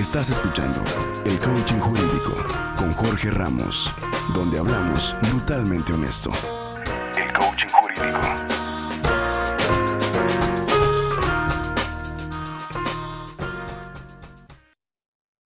[0.00, 0.82] Estás escuchando
[1.26, 2.34] El Coaching Jurídico
[2.78, 3.94] con Jorge Ramos,
[4.34, 6.30] donde hablamos brutalmente honesto.
[7.18, 8.18] El Coaching Jurídico.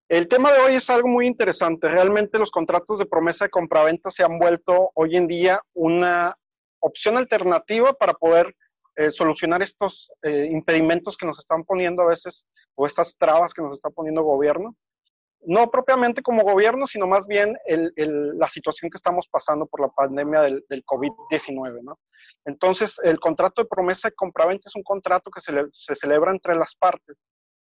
[0.08, 1.88] El tema de hoy es algo muy interesante.
[1.88, 6.32] Realmente los contratos de promesa de compraventa se han vuelto hoy en día una
[6.78, 8.54] opción alternativa para poder
[8.96, 12.46] eh, solucionar estos eh, impedimentos que nos están poniendo a veces
[12.76, 14.76] o estas trabas que nos está poniendo gobierno.
[15.46, 20.40] No propiamente como gobierno, sino más bien la situación que estamos pasando por la pandemia
[20.40, 21.82] del, COVID-19.
[21.82, 21.98] ¿no?
[22.46, 26.54] Entonces, el contrato de promesa de compraventa es un contrato que se, se celebra entre
[26.54, 27.18] las partes,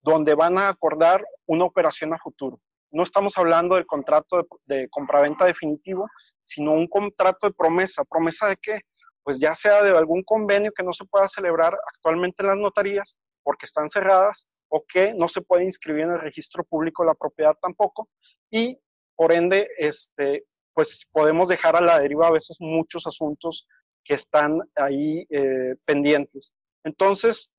[0.02, 2.60] donde van a acordar una operación a futuro.
[2.90, 6.08] No estamos hablando del contrato de, de compraventa definitivo,
[6.44, 8.04] sino un contrato de promesa.
[8.06, 8.80] ¿Promesa de qué?
[9.28, 13.18] Pues ya sea de algún convenio que no se pueda celebrar actualmente en las notarías
[13.44, 17.54] porque están cerradas o que no se puede inscribir en el registro público la propiedad
[17.62, 18.08] tampoco
[18.50, 18.80] y
[19.18, 23.68] por ende este pues podemos dejar a la deriva a veces muchos asuntos
[24.06, 26.54] que están ahí eh, pendientes.
[26.86, 27.50] Entonces,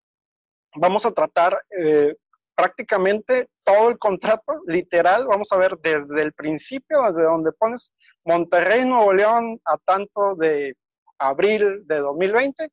[0.74, 2.14] vamos a tratar eh,
[2.54, 7.92] prácticamente todo el contrato, literal, vamos a ver desde el principio, desde donde pones
[8.24, 10.74] Monterrey, Nuevo León, a tanto de
[11.18, 12.70] abril de 2020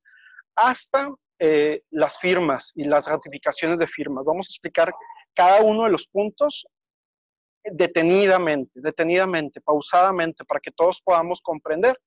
[0.56, 4.26] hasta eh, las firmas y las ratificaciones de firmas.
[4.26, 4.94] Vamos a explicar
[5.34, 6.66] cada uno de los puntos
[7.64, 12.00] detenidamente, detenidamente, pausadamente, para que todos podamos comprender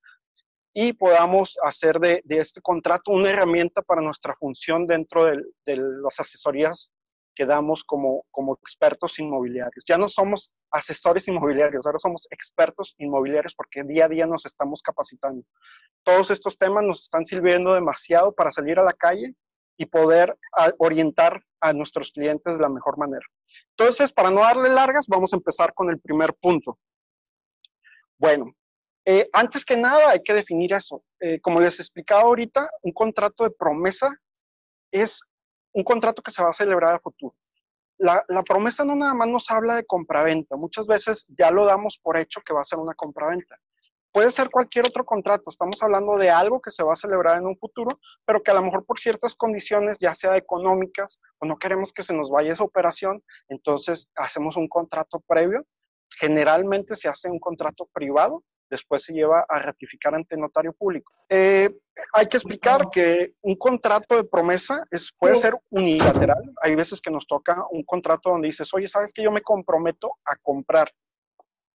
[0.72, 6.90] y podamos hacer de, este contrato una herramienta para nuestra función dentro de, las asesorías
[7.34, 8.24] que damos como
[8.62, 9.84] expertos inmobiliarios.
[9.86, 14.82] Ya no somos asesores inmobiliarios, ahora somos expertos inmobiliarios porque día a día nos estamos
[14.82, 15.42] capacitando.
[16.02, 19.34] Todos estos temas nos están sirviendo demasiado para salir a la calle
[19.78, 20.36] y poder
[20.78, 23.24] orientar a nuestros clientes de la mejor manera.
[23.76, 26.78] Entonces, para no darle largas, vamos a empezar con el primer punto.
[28.18, 28.52] Bueno,
[29.04, 31.02] eh, antes que nada hay que definir eso.
[31.20, 34.10] Eh, como les he explicado ahorita, un contrato de promesa
[34.90, 35.22] es
[35.72, 37.34] un contrato que se va a celebrar a futuro.
[37.98, 42.16] La, promesa no nada más nos habla de compraventa, muchas veces ya lo damos por
[42.16, 43.56] hecho que va a ser una compraventa.
[44.12, 47.46] Puede ser cualquier otro contrato, estamos hablando de algo que se va a celebrar en
[47.46, 51.58] un futuro, pero que a lo mejor por ciertas condiciones, ya sea económicas o no
[51.58, 55.66] queremos que se nos vaya esa operación, entonces hacemos un contrato previo.
[56.20, 61.12] Generalmente se hace un contrato privado después se lleva a ratificar ante notario público.
[61.28, 61.70] Eh,
[62.12, 66.42] hay que explicar que un contrato de promesa es, puede ser unilateral.
[66.62, 70.12] Hay veces que nos toca un contrato donde dices, oye, ¿sabes que yo me comprometo
[70.24, 70.90] a comprar?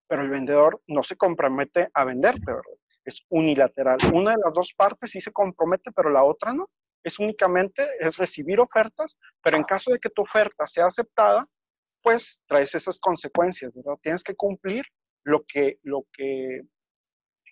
[0.09, 2.79] Pero el vendedor no se compromete a venderte, ¿verdad?
[3.05, 3.99] Es unilateral.
[4.13, 6.69] Una de las dos partes sí se compromete, pero la otra no.
[7.03, 11.47] Es únicamente, es recibir ofertas, pero en caso de que tu oferta sea aceptada,
[12.03, 13.99] pues traes esas consecuencias, ¿verdad?
[14.03, 14.85] Tienes que cumplir
[15.25, 16.63] lo que, lo que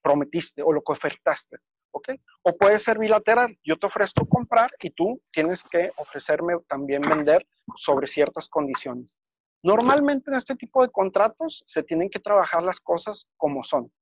[0.08, 1.58] prometiste o lo que.
[1.90, 2.08] ¿ok?
[2.42, 3.58] O puede ser bilateral.
[3.62, 7.46] Yo te ofrezco comprar y tú tienes que ofrecerme también vender
[7.76, 9.18] sobre ciertas condiciones.
[9.62, 13.92] Normalmente en este tipo de contratos se tienen que trabajar las cosas como son.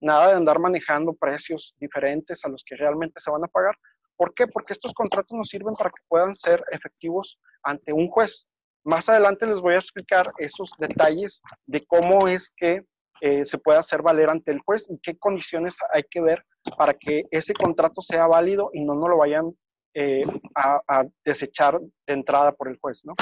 [0.00, 3.76] Nada de andar manejando precios diferentes a los que realmente se van a pagar.
[4.16, 4.46] ¿Por qué?
[4.48, 8.46] Porque estos contratos nos sirven para que puedan ser efectivos ante un juez.
[8.84, 12.82] Más adelante les voy a explicar esos detalles de cómo es que
[13.24, 16.44] eh, se puede hacer valer ante el juez y qué condiciones hay que ver
[16.76, 19.56] para que ese contrato sea válido y no lo vayan
[19.94, 20.24] eh,
[20.56, 23.04] a, desechar de entrada por el juez.
[23.04, 23.14] ¿no?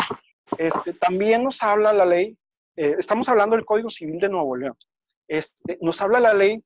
[0.56, 2.34] Este, también nos habla la ley,
[2.76, 4.76] eh, estamos hablando del Código Civil de Nuevo León,
[5.28, 6.64] este, nos habla la ley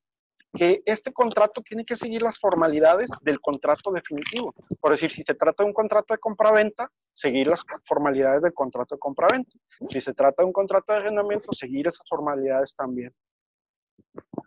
[0.56, 4.54] que este contrato tiene que seguir las formalidades del contrato definitivo.
[4.80, 8.94] Por decir, si se trata de un contrato de compraventa, seguir las formalidades del contrato
[8.94, 9.50] de compraventa.
[9.90, 13.14] Si se trata de un contrato de arrendamiento, seguir esas formalidades también.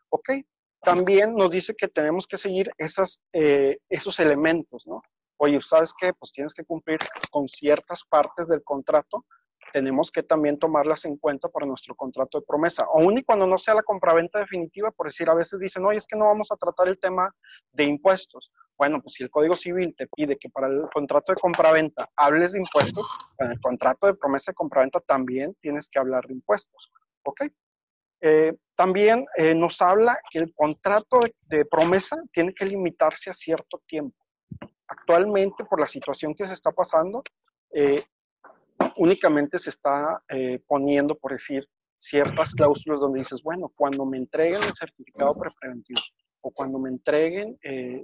[0.10, 0.30] ¿Ok?
[0.82, 2.72] También nos dice que tenemos que seguir
[3.34, 5.02] eh, esos elementos, ¿no?
[5.38, 6.14] Oye, ¿sabes qué?
[6.14, 7.00] Pues tienes que cumplir
[7.32, 9.26] con ciertas partes del contrato
[9.72, 13.58] tenemos que también tomarlas en cuenta para nuestro contrato de promesa, aun y cuando no
[13.58, 16.56] sea la compraventa definitiva, por decir, a veces dicen, oye, es que no vamos a
[16.56, 17.34] tratar el tema
[17.72, 18.52] de impuestos.
[18.78, 22.52] Bueno, pues si el Código Civil te pide que para el contrato de compraventa hables
[22.52, 23.08] de impuestos,
[23.40, 26.92] en el contrato de promesa de compraventa también tienes que hablar de impuestos.
[27.24, 27.42] ¿Ok?
[28.22, 33.82] Eh, también eh, nos habla que el contrato de, promesa tiene que limitarse a cierto
[33.88, 34.18] tiempo.
[34.88, 37.24] Actualmente, por la situación que se está pasando,
[37.74, 38.04] eh,
[38.98, 44.62] únicamente se está eh, poniendo, por decir, ciertas cláusulas donde dices, bueno, cuando me entreguen
[44.64, 46.02] el certificado preventivo
[46.42, 48.04] o cuando me entreguen, eh,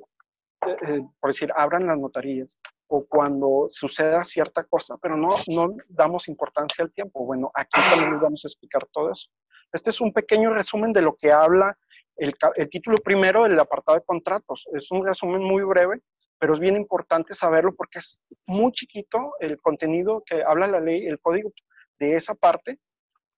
[0.65, 6.27] eh, por decir, abran las notarías o cuando suceda cierta cosa, pero no, no damos
[6.27, 7.25] importancia al tiempo.
[7.25, 9.29] Bueno, aquí también les vamos a explicar todo eso.
[9.71, 11.77] Este es un pequeño resumen de lo que habla
[12.15, 14.65] el, el título primero del apartado de contratos.
[14.73, 16.01] Es un resumen muy breve,
[16.43, 21.07] pero es bien importante saberlo porque es muy chiquito el contenido que habla la ley,
[21.07, 21.53] el código
[21.97, 22.81] de esa parte,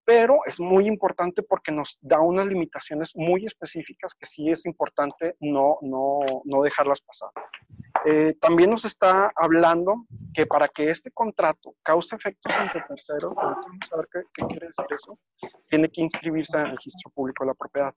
[0.04, 5.36] pero es muy importante porque nos da unas limitaciones muy específicas que sí es importante
[5.40, 7.30] no, no, no dejarlas pasar.
[8.06, 13.68] Eh, también nos está hablando que para que este contrato cause efectos ante terceros, vamos
[13.92, 15.20] a ver qué, quiere decir eso,
[15.70, 17.94] tiene que inscribirse en el registro público de la propiedad.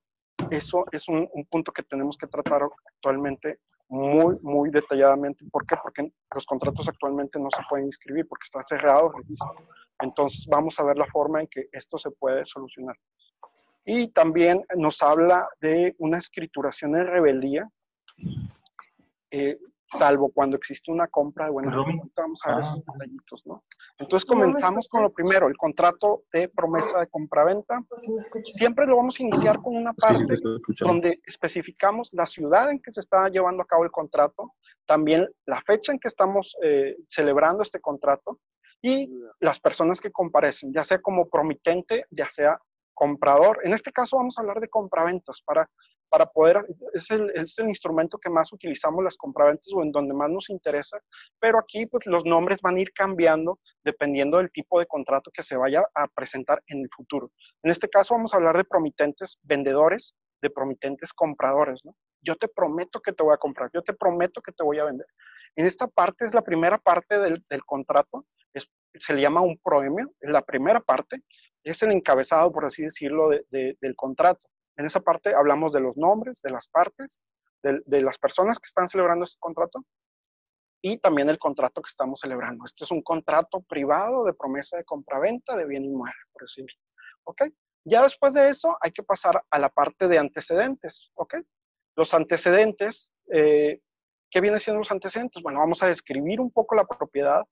[0.50, 2.60] Eso es un, un punto que tenemos que tratar
[2.94, 3.58] actualmente
[3.88, 5.44] muy, muy detalladamente.
[5.50, 5.76] ¿Por qué?
[5.82, 9.54] Porque los contratos actualmente no se pueden inscribir porque está cerrado el registro.
[10.00, 12.96] Entonces vamos a ver la forma en que esto se puede solucionar.
[13.84, 17.68] Y también nos habla de una escrituración en rebeldía.
[19.30, 19.58] Eh,
[19.88, 21.70] salvo cuando existe una compra, bueno,
[22.16, 22.92] vamos a ver esos ah.
[22.92, 23.64] detallitos, ¿no?
[23.98, 27.82] Entonces comenzamos con lo primero, el contrato de promesa de compraventa.
[27.88, 28.06] Pues
[28.52, 30.24] Siempre lo vamos a iniciar con una parte
[30.80, 34.54] donde especificamos la ciudad en que se está llevando a cabo el contrato,
[34.86, 38.38] también la fecha en que estamos eh, celebrando este contrato
[38.82, 39.10] y
[39.40, 42.60] las personas que comparecen, ya sea como promitente, ya sea
[42.94, 43.60] comprador.
[43.64, 45.68] En este caso vamos a hablar de compraventas para
[46.08, 46.64] para poder,
[46.94, 50.98] es el, instrumento que más utilizamos las compraventas o en donde más nos interesa,
[51.38, 55.42] pero aquí pues los nombres van a ir cambiando dependiendo del tipo de contrato que
[55.42, 57.30] se vaya a presentar en el futuro.
[57.62, 61.94] En este caso vamos a hablar de promitentes vendedores, de promitentes compradores, ¿no?
[62.20, 64.84] Yo te prometo que te voy a comprar, yo te prometo que te voy a
[64.84, 65.06] vender.
[65.56, 68.26] En esta parte es la primera parte del, del contrato,
[68.94, 71.22] se le llama un proemio, la primera parte,
[71.64, 74.46] es el encabezado, por así decirlo, de, del contrato.
[74.78, 77.20] En esa parte hablamos de los nombres, de las partes,
[77.62, 79.84] de, las personas que están celebrando este contrato
[80.80, 82.64] y también el contrato que estamos celebrando.
[82.64, 86.78] Este es un contrato privado de promesa de compraventa de bien inmueble, por decirlo.
[87.24, 87.42] ¿Ok?
[87.84, 91.10] Ya después de eso hay que pasar a la parte de antecedentes.
[91.14, 91.34] ¿Ok?
[91.96, 93.80] Los antecedentes, eh,
[94.30, 95.42] ¿qué vienen siendo los antecedentes?
[95.42, 97.42] Bueno, vamos a describir un poco la propiedad,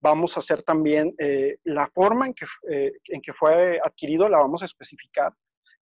[0.00, 4.38] vamos a hacer también eh, la forma en que, eh, en que fue adquirido, la
[4.38, 5.32] vamos a especificar.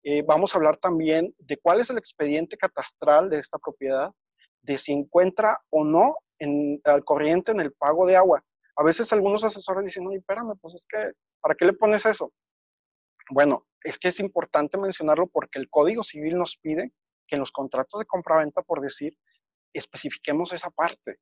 [0.08, 4.12] Eh, vamos a hablar también de cuál es el expediente catastral de esta propiedad,
[4.62, 8.44] de si encuentra o no en, al corriente en el pago de agua.
[8.76, 11.12] A veces algunos asesores dicen, espérame, pues es que,
[11.42, 12.32] ¿para qué le pones eso?
[13.32, 16.92] Bueno, es que es importante mencionarlo porque el Código Civil nos pide
[17.26, 19.18] que en los contratos de compraventa, por decir,
[19.78, 21.18] especifiquemos esa parte.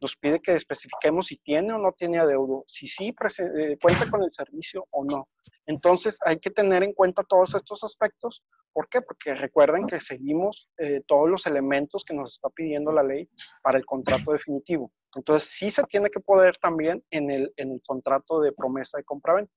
[0.00, 4.22] Nos pide que especifiquemos si tiene o no tiene adeudo, si sí eh, cuenta con
[4.22, 5.28] el servicio o no.
[5.66, 8.42] Entonces hay que tener en cuenta todos estos aspectos.
[8.72, 9.00] ¿Por qué?
[9.00, 13.28] Porque recuerden que seguimos eh, todos los elementos que nos está pidiendo la ley
[13.62, 14.92] para el contrato definitivo.
[15.14, 19.04] Entonces sí se tiene que poder también en el, en el contrato de promesa de
[19.04, 19.52] compraventa.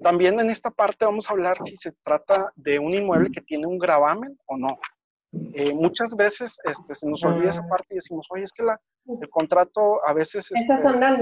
[0.00, 3.66] También en esta parte vamos a hablar si se trata de un inmueble que tiene
[3.66, 4.78] un gravamen o no.
[5.32, 8.80] Eh, muchas veces este, se nos olvida esa parte y decimos, oye, es que la,
[9.06, 10.50] el contrato a veces...
[10.52, 11.20] Esas son las.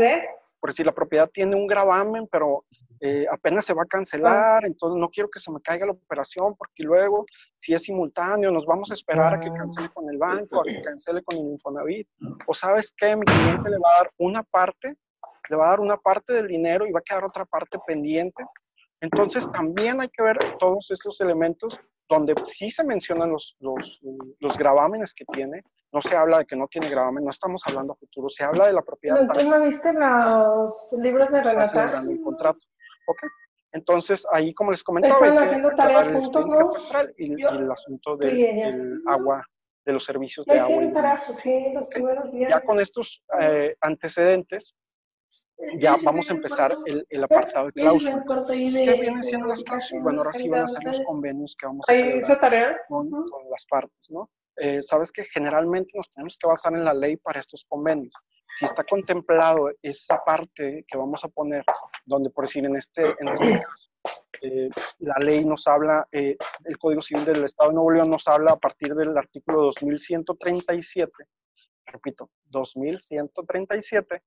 [0.60, 2.64] Por si la propiedad tiene un gravamen, pero
[3.00, 6.56] eh, apenas se va a cancelar, entonces no quiero que se me caiga la operación
[6.56, 7.26] porque luego,
[7.56, 10.82] si es simultáneo, nos vamos a esperar a que cancele con el banco, a que
[10.82, 12.08] cancele con el Infonavit.
[12.46, 14.96] O sabes qué, mi cliente le va a dar una parte,
[15.48, 18.44] le va a dar una parte del dinero y va a quedar otra parte pendiente.
[19.00, 24.00] Entonces también hay que ver todos esos elementos donde sí se mencionan los, los,
[24.40, 27.94] los, gravámenes que tiene, no se habla de que no tiene gravamen, no estamos hablando
[27.94, 29.26] a futuro, se habla de la propiedad.
[29.32, 31.88] ¿Tú no viste los libros de relatar?
[32.08, 32.64] el contrato.
[33.08, 33.18] Ok.
[33.72, 36.70] Entonces, ahí, como les comentaba, están haciendo tareas juntos, ¿no?
[37.18, 39.44] Y, el asunto del, agua,
[39.84, 41.18] de los servicios de agua.
[41.36, 42.50] sí, los primeros días.
[42.50, 44.74] Ya con estos eh, antecedentes,
[45.78, 48.24] ya vamos a empezar el, el apartado de cláusulas.
[48.46, 50.02] ¿Qué vienen siendo las cláusulas?
[50.02, 53.66] Bueno, ahora sí van a ser los convenios que vamos a hacer con, con, las
[53.66, 54.30] partes, ¿no?
[54.56, 58.14] Eh, Sabes que generalmente nos tenemos que basar en la ley para estos convenios.
[58.58, 61.64] Si está contemplado esa parte que vamos a poner,
[62.04, 63.88] donde por decir en este, en este caso,
[64.42, 64.70] eh,
[65.00, 68.52] la ley nos habla, eh, el Código Civil del Estado de Nuevo León nos habla
[68.52, 71.12] a partir del artículo 2137,
[71.86, 74.22] repito, 2137,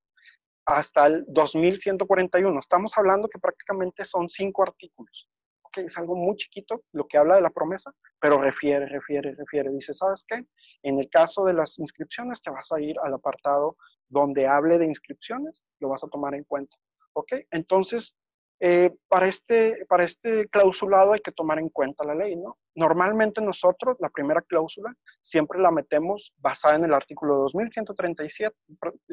[0.70, 2.60] hasta el 2141.
[2.60, 5.28] Estamos hablando que prácticamente son cinco artículos.
[5.64, 9.70] Okay, es algo muy chiquito lo que habla de la promesa, pero refiere, refiere, refiere.
[9.70, 10.44] Dice, ¿sabes qué?
[10.82, 13.76] En el caso de las inscripciones, te vas a ir al apartado
[14.08, 16.76] donde hable de inscripciones, lo vas a tomar en cuenta.
[17.12, 17.32] ¿Ok?
[17.50, 18.16] Entonces,
[18.62, 22.58] Eh, para, este, para este clausulado hay que tomar en cuenta la ley, ¿no?
[22.74, 28.54] Normalmente nosotros, la primera cláusula, siempre la metemos basada en el artículo 2137,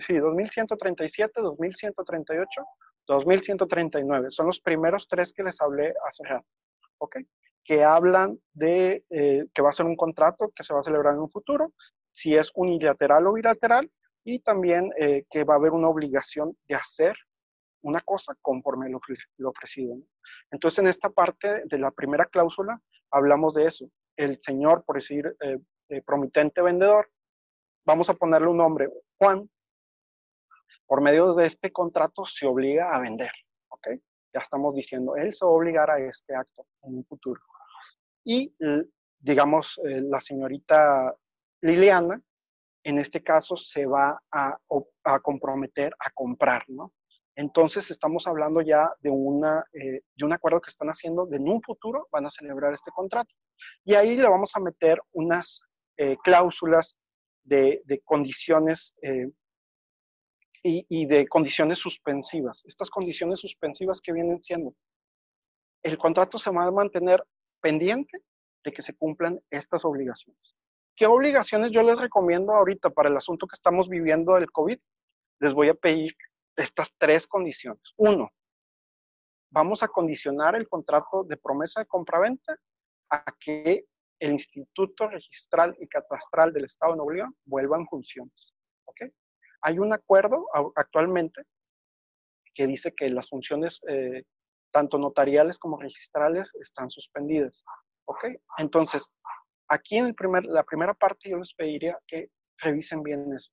[0.05, 2.49] sí, 2137, 2138,
[3.07, 4.31] 2139.
[4.31, 6.45] Son los primeros tres que les hablé hace rato,
[6.97, 7.17] ¿ok?
[7.63, 11.13] Que hablan de eh, que va a ser un contrato que se va a celebrar
[11.13, 11.71] en un futuro,
[12.11, 13.89] si es unilateral o bilateral,
[14.25, 17.15] y también eh, que va a haber una obligación de hacer
[17.87, 18.99] una cosa conforme lo,
[19.49, 19.95] ofrecido.
[20.51, 23.89] Entonces, en esta parte de la primera cláusula, hablamos de eso.
[24.17, 25.57] El señor, por decir, eh,
[25.89, 27.09] eh, promitente vendedor,
[27.85, 29.49] vamos a ponerle un nombre, Juan,
[30.85, 33.31] por medio de este contrato se obliga a vender.
[34.33, 37.41] Ya estamos diciendo, él se va a obligar a este acto en un futuro.
[38.25, 38.53] Y,
[39.17, 41.15] digamos, eh, la señorita
[41.61, 42.21] Liliana,
[42.83, 44.57] en este caso, se va a,
[45.05, 46.91] a comprometer a comprar, ¿no?
[47.37, 51.47] Entonces estamos hablando ya de, una, eh, de un acuerdo que están haciendo, de en
[51.47, 53.35] un futuro van a celebrar este contrato.
[53.85, 55.61] Y ahí le vamos a meter unas
[55.97, 56.95] eh, cláusulas
[57.43, 59.29] de, condiciones eh,
[60.63, 62.65] y, y, de condiciones suspensivas.
[62.65, 64.73] Estas condiciones suspensivas que vienen siendo,
[65.83, 67.23] el contrato se va a mantener
[67.61, 68.17] pendiente
[68.63, 70.55] de que se cumplan estas obligaciones.
[70.95, 74.79] ¿Qué obligaciones yo les recomiendo ahorita para el asunto que estamos viviendo del COVID?
[75.39, 76.15] Les voy a pedir
[76.57, 77.93] estas tres condiciones.
[77.95, 78.29] Uno,
[79.51, 82.57] vamos a condicionar el contrato de promesa de compraventa
[83.09, 83.85] a que
[84.19, 88.55] el Instituto Registral y Catastral del Estado de Nuevo León vuelva en funciones.
[88.85, 89.01] ¿Ok?
[89.61, 91.43] Hay un acuerdo actualmente
[92.53, 94.23] que dice que las funciones eh,
[94.71, 97.63] tanto notariales como registrales están suspendidas.
[98.05, 98.25] ¿Ok?
[98.57, 99.11] Entonces,
[99.67, 103.51] aquí en el primer, la primera parte yo les pediría que revisen bien eso.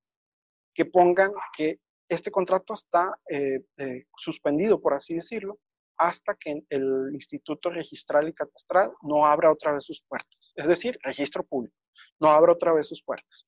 [0.74, 5.58] Que pongan que este contrato está eh, eh, suspendido, por así decirlo,
[5.96, 10.52] hasta que el Instituto Registral y Catastral no abra otra vez sus puertas.
[10.56, 11.76] Es decir, registro público,
[12.20, 13.46] no abra otra vez sus puertas.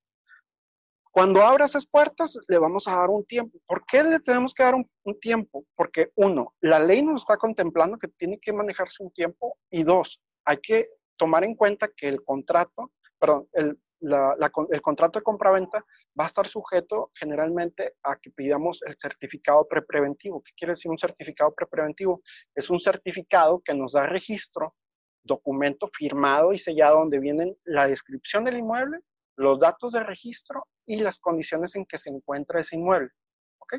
[1.16, 3.58] Cuando abra esas puertas, le vamos a dar un tiempo.
[3.66, 4.86] ¿Por qué le tenemos que dar un,
[5.18, 5.64] tiempo?
[5.74, 10.20] Porque uno, la ley nos está contemplando que tiene que manejarse un tiempo y dos,
[10.44, 15.84] hay que tomar en cuenta que el contrato, perdón, el, el contrato de compraventa
[16.18, 20.42] va a estar sujeto generalmente a que pidamos el certificado prepreventivo.
[20.42, 22.22] ¿Qué quiere decir un certificado prepreventivo?
[22.54, 24.74] Es un certificado que nos da registro,
[25.22, 29.00] documento firmado y sellado donde vienen la descripción del inmueble,
[29.36, 33.10] los datos de registro y las condiciones en que se encuentra ese inmueble.
[33.58, 33.74] ¿Ok?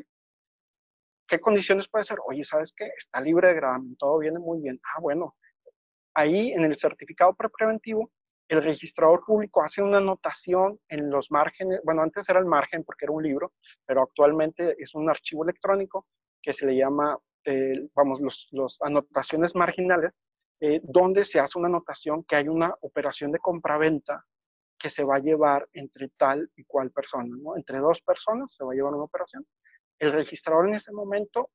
[1.26, 2.18] ¿Qué condiciones puede ser?
[2.26, 2.90] Oye, ¿sabes qué?
[2.96, 4.80] Está libre de gravamen, todo viene muy bien.
[4.94, 5.36] Ah, bueno,
[6.14, 8.10] ahí en el certificado prepreventivo
[8.48, 13.04] el registrador público hace una anotación en los márgenes, bueno, antes era el margen porque
[13.04, 13.52] era un libro,
[13.84, 16.06] pero actualmente es un archivo electrónico
[16.40, 17.18] que se le llama,
[17.94, 20.16] vamos, los, anotaciones marginales,
[20.60, 24.24] eh, donde se hace una anotación que hay una operación de compraventa
[24.78, 27.56] que se va a llevar entre tal y cual persona, ¿no?
[27.56, 29.46] Entre dos personas se va a llevar una operación.
[29.98, 31.50] El registrador en ese momento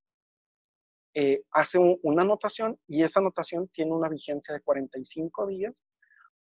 [1.16, 5.74] eh, hace una anotación y esa anotación tiene una vigencia de 45 días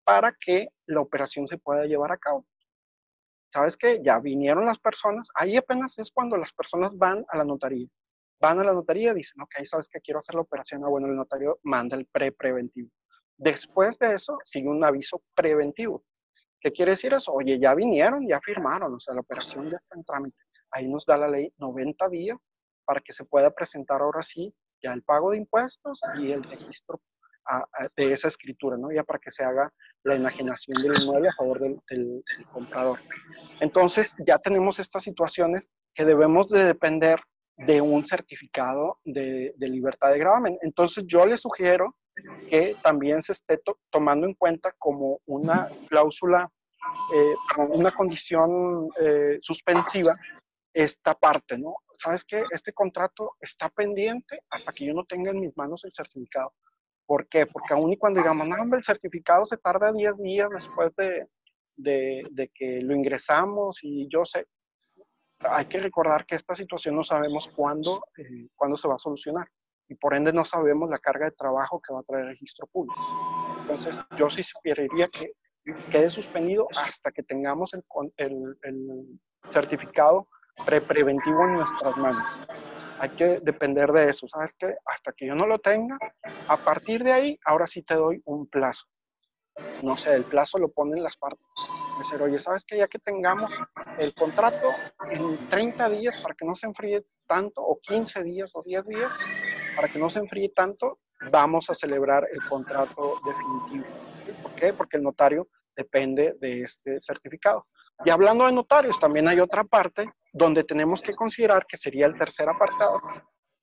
[0.04, 2.46] para que la operación se pueda llevar a cabo.
[3.54, 4.02] ¿Sabes qué?
[4.02, 7.88] Ya vinieron las personas, ahí apenas es cuando las personas van a la notaría.
[8.40, 10.00] Van a la notaría, dicen, ok, ¿sabes qué?
[10.00, 10.84] Quiero hacer la operación.
[10.84, 12.90] Ah, bueno, el notario manda el pre-preventivo.
[13.38, 16.04] Después de eso, sigue un aviso preventivo.
[16.60, 17.34] ¿Qué quiere decir eso?
[17.34, 20.38] Oye, ya vinieron, ya firmaron, o sea, la operación ya está en trámite.
[20.72, 22.38] Ahí nos da la ley 90 días
[22.86, 27.00] para que se pueda presentar ahora sí ya el pago de impuestos y el registro
[27.96, 28.92] de esa escritura, ¿no?
[28.92, 29.72] Ya para que se haga
[30.04, 33.00] la enajenación del inmueble a favor del, comprador.
[33.60, 37.20] Entonces, ya tenemos estas situaciones que debemos de depender
[37.58, 40.58] de un certificado de, libertad de gravamen.
[40.62, 41.96] Entonces, yo le sugiero
[42.50, 46.50] que también se esté tomando en cuenta como una cláusula,
[47.14, 50.16] eh, una condición eh, suspensiva
[50.74, 51.76] esta parte, ¿no?
[51.98, 52.44] ¿Sabes qué?
[52.50, 56.54] Este contrato está pendiente hasta que yo no tenga en mis manos el certificado.
[57.12, 57.46] ¿Por qué?
[57.46, 61.28] Porque aún y cuando digamos, no, el certificado se tarda 10 días después de,
[61.76, 64.46] de, que lo ingresamos y yo sé,
[65.40, 69.46] hay que recordar que esta situación no sabemos cuándo, eh, cuándo se va a solucionar
[69.90, 72.66] y por ende no sabemos la carga de trabajo que va a traer el registro
[72.68, 73.02] público.
[73.60, 75.34] Entonces, yo sí sugeriría que
[75.92, 77.84] quede suspendido hasta que tengamos el,
[78.16, 80.30] el, el certificado
[80.66, 82.24] pre-preventivo en nuestras manos
[83.02, 84.28] hay que depender de eso.
[84.28, 84.76] ¿Sabes qué?
[84.86, 85.98] Hasta que yo no lo tenga,
[86.48, 88.86] a partir de ahí, ahora sí te doy un plazo.
[89.82, 91.44] No sé, el plazo lo ponen las partes.
[91.98, 92.78] Decir, oye, ¿sabes qué?
[92.78, 93.50] Ya que tengamos
[93.98, 94.68] el contrato
[95.10, 99.12] en 30 días para que no se enfríe tanto, o 15 días o 10 días,
[99.76, 101.00] para que no se enfríe tanto,
[101.32, 103.86] vamos a celebrar el contrato definitivo.
[104.44, 104.74] ¿Por qué?
[104.74, 107.66] Porque el notario depende de este certificado.
[108.04, 112.18] Y hablando de notarios, también hay otra parte donde tenemos que considerar que sería el
[112.18, 113.02] tercer apartado,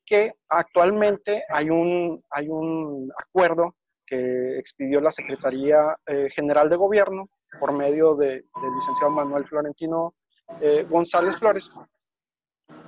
[0.05, 3.75] que actualmente hay un, hay un acuerdo
[4.07, 7.29] que expidió la Secretaría eh, General de Gobierno
[7.59, 8.45] por medio del
[8.77, 10.15] licenciado Manuel Florentino
[10.61, 11.71] eh, González Flores,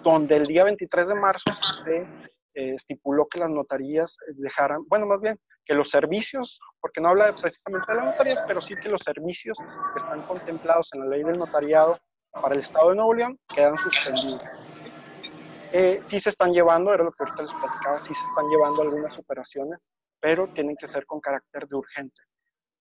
[0.03, 1.53] donde el día 23 de marzo
[1.85, 2.07] se
[2.55, 7.35] eh, estipuló que las notarías dejaran, bueno, más bien, que los servicios, porque no habla
[7.35, 11.23] precisamente de las notarías, pero sí que los servicios que están contemplados en la ley
[11.23, 11.99] del notariado
[12.33, 14.49] para el Estado de Nuevo León quedan suspendidos.
[15.73, 18.83] Eh, sí se están llevando, era lo que ahorita les platicaba, sí se están llevando
[18.83, 19.89] algunas operaciones,
[20.19, 22.23] pero tienen que ser con carácter de urgente.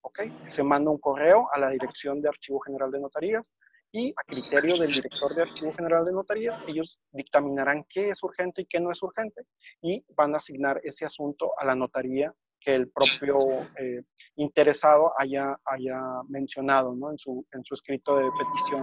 [0.02, 0.20] ¿Ok?
[0.46, 3.50] Se manda un correo a la Dirección de Archivo General de Notarías
[3.92, 8.62] y a criterio del director de Archivo General de Notarías, ellos dictaminarán qué es urgente
[8.62, 9.42] y qué no es urgente
[9.82, 13.38] y van a asignar ese asunto a la notaría que el propio
[13.78, 14.02] eh,
[14.36, 17.10] interesado haya, haya mencionado ¿no?
[17.10, 18.82] en, su, en su escrito de petición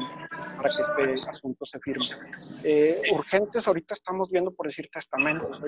[0.58, 2.06] para que este asunto se firme.
[2.64, 5.62] Eh, urgentes, ahorita estamos viendo por decir testamentos.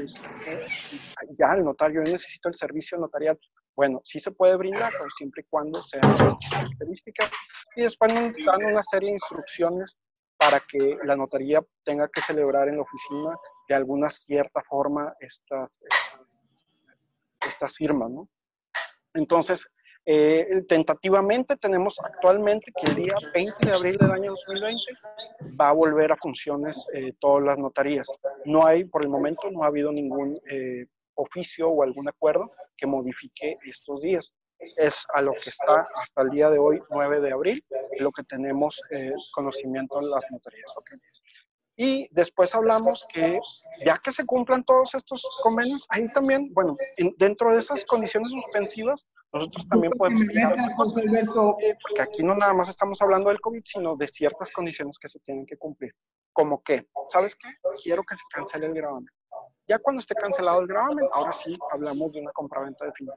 [1.38, 3.40] Ya el notario, yo necesito el servicio notarial.
[3.80, 6.14] Bueno, sí se puede brindar, pero siempre y cuando sean
[6.52, 7.32] características.
[7.78, 9.98] Y después nos dan una serie de instrucciones
[10.38, 13.38] para que la notaría tenga que celebrar en la oficina
[13.70, 15.80] de alguna cierta forma estas,
[17.40, 18.28] estas firmas, ¿no?
[19.14, 19.66] Entonces,
[20.06, 24.84] eh, tentativamente tenemos actualmente que el día 20 de abril del año 2020
[25.58, 28.10] va a volver a funciones eh, todas las notarías.
[28.44, 30.86] No hay, por el momento, no ha habido ningún eh,
[31.20, 34.34] oficio o algún acuerdo que modifique estos días.
[34.60, 37.66] Es a lo que está hasta el día de hoy, 9 de abril,
[38.00, 38.82] lo que tenemos
[39.34, 40.74] conocimiento en las notarías.
[41.82, 43.40] Y después hablamos que
[43.86, 46.76] ya que se cumplan todos estos convenios, ahí también, bueno,
[47.18, 50.24] dentro de esas condiciones suspensivas, nosotros también podemos...
[50.24, 55.08] Eh, porque aquí no nada más estamos hablando del COVID, sino de ciertas condiciones que
[55.08, 55.96] se tienen que cumplir.
[56.34, 57.48] Como que, ¿sabes qué?
[57.82, 59.08] Quiero que se cancele el gravamen.
[59.70, 63.16] Ya cuando esté cancelado el gravamen, ahora sí hablamos de una compraventa definitiva.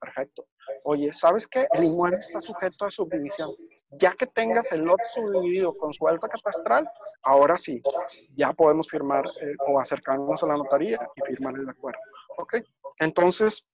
[0.00, 0.46] Perfecto.
[0.84, 1.66] Oye, ¿sabes qué?
[1.72, 3.50] El inmueble está sujeto a subdivisión.
[3.90, 6.88] Ya que tengas el lote subdividido con su alta catastral,
[7.22, 7.82] ahora sí,
[8.36, 11.98] ya podemos firmar eh, o acercarnos a la notaría y firmar el acuerdo.
[12.38, 12.58] ¿Ok?
[13.00, 13.64] Entonces,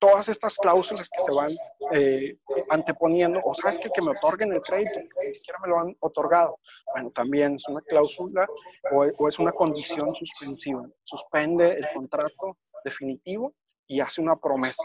[0.00, 1.50] todas estas cláusulas que se van
[1.92, 2.36] eh,
[2.70, 5.96] anteponiendo, o sabes que, que me otorguen el crédito, porque ni siquiera me lo han
[6.00, 6.58] otorgado.
[6.92, 8.48] Bueno, también es una cláusula
[8.90, 10.88] o, o es una condición suspensiva.
[11.04, 13.54] Suspende el contrato definitivo
[13.86, 14.82] y hace una promesa.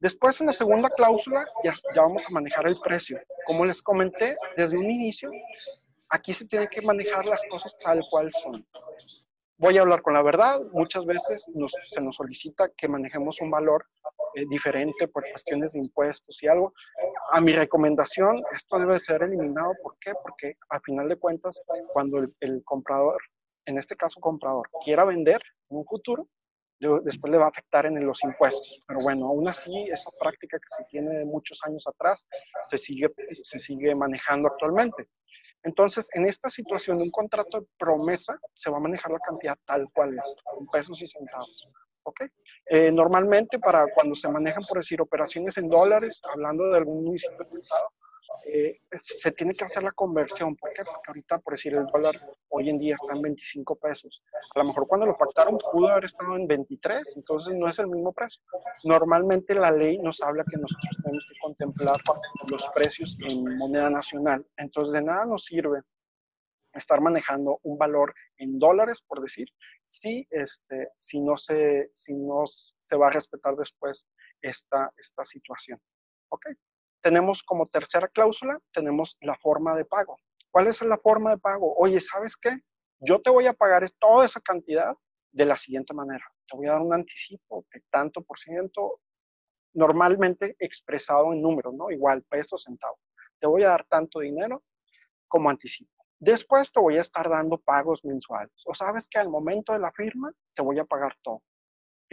[0.00, 3.20] Después, en la segunda cláusula, ya, ya vamos a manejar el precio.
[3.46, 5.30] Como les comenté desde un inicio,
[6.08, 8.66] aquí se tiene que manejar las cosas tal cual son.
[9.56, 10.60] Voy a hablar con la verdad.
[10.72, 11.44] Muchas veces
[11.86, 13.86] se nos solicita que manejemos un valor
[14.34, 16.74] eh, diferente por cuestiones de impuestos y algo.
[17.32, 19.72] A mi recomendación, esto debe ser eliminado.
[19.82, 20.12] ¿Por qué?
[20.22, 21.62] Porque a final de cuentas,
[21.92, 23.20] cuando el, el comprador,
[23.66, 25.40] en este caso comprador, quiera vender
[25.70, 26.28] en un futuro,
[27.02, 28.82] después le va a afectar en los impuestos.
[28.86, 32.26] Pero bueno, aún así, esa práctica que se tiene de muchos años atrás
[32.66, 33.08] se sigue,
[33.42, 35.08] se sigue manejando actualmente.
[35.64, 39.56] Entonces, en esta situación de un contrato de promesa, se va a manejar la cantidad
[39.64, 41.68] tal cual es, en pesos y centavos.
[42.04, 42.20] ¿Ok?
[42.66, 47.46] Eh, normalmente, para cuando se manejan, por decir, operaciones en dólares, hablando de algún municipio
[48.46, 50.56] eh, se tiene que hacer la conversión.
[50.56, 50.82] ¿Por qué?
[50.84, 52.14] Porque ahorita, por decir, el dólar
[52.48, 54.22] hoy en día está en 25 pesos.
[54.54, 57.88] A lo mejor cuando lo pactaron pudo haber estado en 23, entonces no es el
[57.88, 58.42] mismo precio.
[58.84, 62.00] Normalmente la ley nos habla que nosotros tenemos que contemplar
[62.50, 64.46] los precios en moneda nacional.
[64.56, 65.82] Entonces de nada nos sirve
[66.74, 69.48] estar manejando un valor en dólares, por decir,
[69.86, 74.06] si, este, si, no, se, si no se va a respetar después
[74.42, 75.80] esta, esta situación.
[76.30, 76.46] ¿Ok?
[77.04, 80.16] Tenemos como tercera cláusula, tenemos la forma de pago.
[80.50, 81.74] ¿Cuál es la forma de pago?
[81.76, 82.56] Oye, ¿sabes qué?
[82.98, 84.94] Yo te voy a pagar toda esa cantidad
[85.30, 86.24] de la siguiente manera.
[86.48, 89.00] Te voy a dar un anticipo de tanto por ciento,
[89.74, 91.90] normalmente expresado en números, ¿no?
[91.90, 92.98] Igual, pesos, centavos.
[93.38, 94.62] Te voy a dar tanto dinero
[95.28, 96.06] como anticipo.
[96.18, 98.54] Después te voy a estar dando pagos mensuales.
[98.64, 101.42] O sabes que al momento de la firma te voy a pagar todo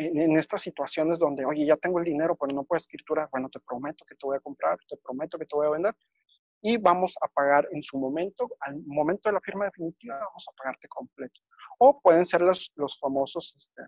[0.06, 3.60] en, estas situaciones donde, oye, ya tengo el dinero, pero no puedo escriturar, bueno, te
[3.60, 5.96] prometo que te voy a comprar, te prometo que te voy a vender
[6.62, 10.56] y vamos a pagar en su momento, al momento de la firma definitiva, vamos a
[10.56, 11.42] pagarte completo.
[11.80, 13.82] O pueden ser los, los famosos este,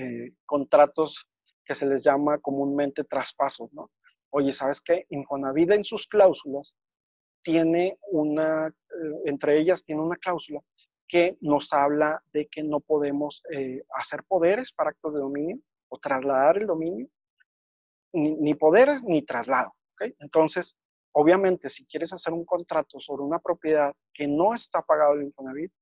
[0.00, 1.26] eh, contratos
[1.64, 3.90] que se les llama comúnmente traspasos, ¿no?
[4.30, 5.04] Oye, ¿sabes qué?
[5.10, 6.74] Infonavida en sus cláusulas
[7.42, 8.72] tiene una, eh,
[9.26, 10.60] entre ellas tiene una cláusula
[11.08, 15.98] que nos habla de que no podemos eh, hacer poderes para actos de dominio o
[15.98, 17.08] trasladar el dominio,
[18.12, 19.72] ni, poderes ni traslado.
[20.18, 20.74] Entonces,
[21.12, 25.72] obviamente, si quieres hacer un contrato sobre una propiedad que no está pagado el Infonavit,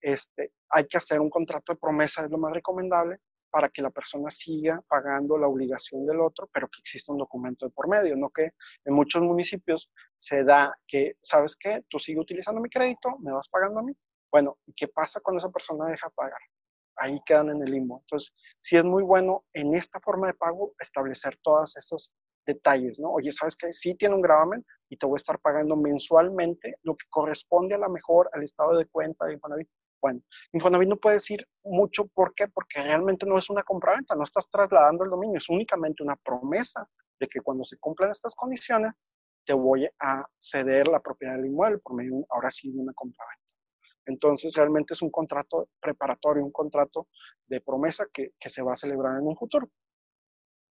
[0.00, 3.18] este, hay que hacer un contrato de promesa, es lo más recomendable,
[3.54, 7.64] para que la persona siga pagando la obligación del otro, pero que exista un documento
[7.64, 8.50] de por medio, no que
[8.84, 11.84] en muchos municipios se da que, ¿sabes qué?
[11.88, 13.92] Tú sigues utilizando mi crédito, me vas pagando a mí.
[14.34, 16.40] Bueno, ¿y qué pasa cuando esa persona deja pagar?
[16.96, 18.00] Ahí quedan en el limbo.
[18.00, 22.12] Entonces, sí es muy bueno en esta forma de pago establecer todos esos
[22.44, 23.12] detalles, ¿no?
[23.12, 23.72] Oye, ¿sabes qué?
[23.72, 27.78] Sí tiene un gravamen y te voy a estar pagando mensualmente lo que corresponde a
[27.78, 29.68] la mejor al estado de cuenta de Infonavit.
[30.02, 30.20] Bueno,
[30.52, 32.48] Infonavit no puede decir mucho, ¿por qué?
[32.48, 36.84] Porque realmente no es una compraventa, no estás trasladando el dominio, es únicamente una promesa
[37.20, 38.94] de que cuando se cumplan estas condiciones,
[39.46, 43.43] te voy a ceder la propiedad del inmueble por medio, ahora sí, de una compraventa.
[44.06, 47.08] Entonces, realmente es un contrato preparatorio, un contrato
[47.46, 49.68] de promesa que, se va a celebrar en un futuro.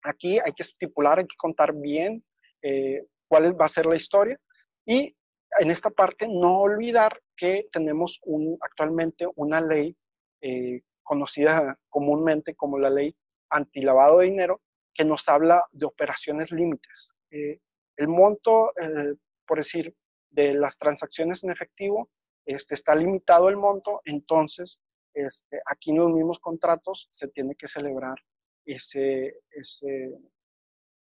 [0.03, 2.25] Aquí hay que estipular, hay que contar bien
[2.63, 4.39] eh, cuál va a ser la historia
[4.87, 5.15] y
[5.61, 9.97] en esta parte no olvidar que tenemos un, actualmente una ley
[10.41, 13.17] eh, conocida comúnmente como la ley
[13.51, 14.61] antilavado de dinero,
[14.95, 17.11] que nos habla de operaciones límites.
[17.31, 17.61] Eh,
[17.97, 19.15] el monto, eh,
[19.47, 19.95] por decir,
[20.31, 22.11] de las transacciones en efectivo,
[22.49, 24.81] este, está limitado el monto, entonces
[25.15, 28.17] este, aquí en los mismos contratos se tiene que celebrar
[28.65, 30.13] ese, ese,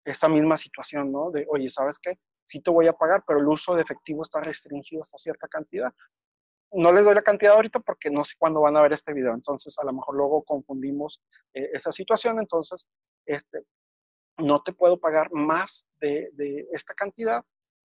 [0.05, 1.31] esa misma situación, ¿no?
[1.31, 2.19] De, oye, ¿sabes qué?
[2.45, 5.93] Sí te voy a pagar, pero el uso de efectivo está restringido hasta cierta cantidad
[6.75, 9.33] no les doy la cantidad ahorita porque no sé cuándo van a ver este video,
[9.33, 11.21] entonces a lo mejor luego confundimos
[11.55, 12.89] eh, esa situación, entonces
[13.27, 13.63] este,
[14.39, 17.45] no te puedo pagar más de, esta cantidad,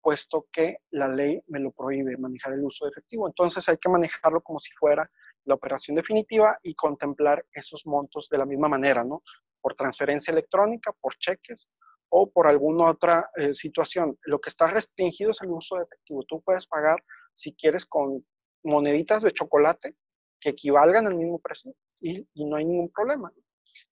[0.05, 3.27] puesto que la ley me lo prohíbe manejar el uso de efectivo.
[3.27, 5.11] Entonces hay que manejarlo como si fuera
[5.45, 9.23] la operación definitiva y contemplar esos montos de la misma manera, ¿no?
[9.63, 11.67] Por transferencia electrónica, por cheques
[12.11, 14.19] o por alguna otra eh, situación.
[14.25, 16.23] Lo que está restringido es el uso de efectivo.
[16.25, 17.03] Tú puedes pagar,
[17.35, 18.27] si quieres, con
[18.63, 19.97] moneditas de chocolate
[20.39, 23.33] que equivalgan al mismo precio y, no hay ningún problema.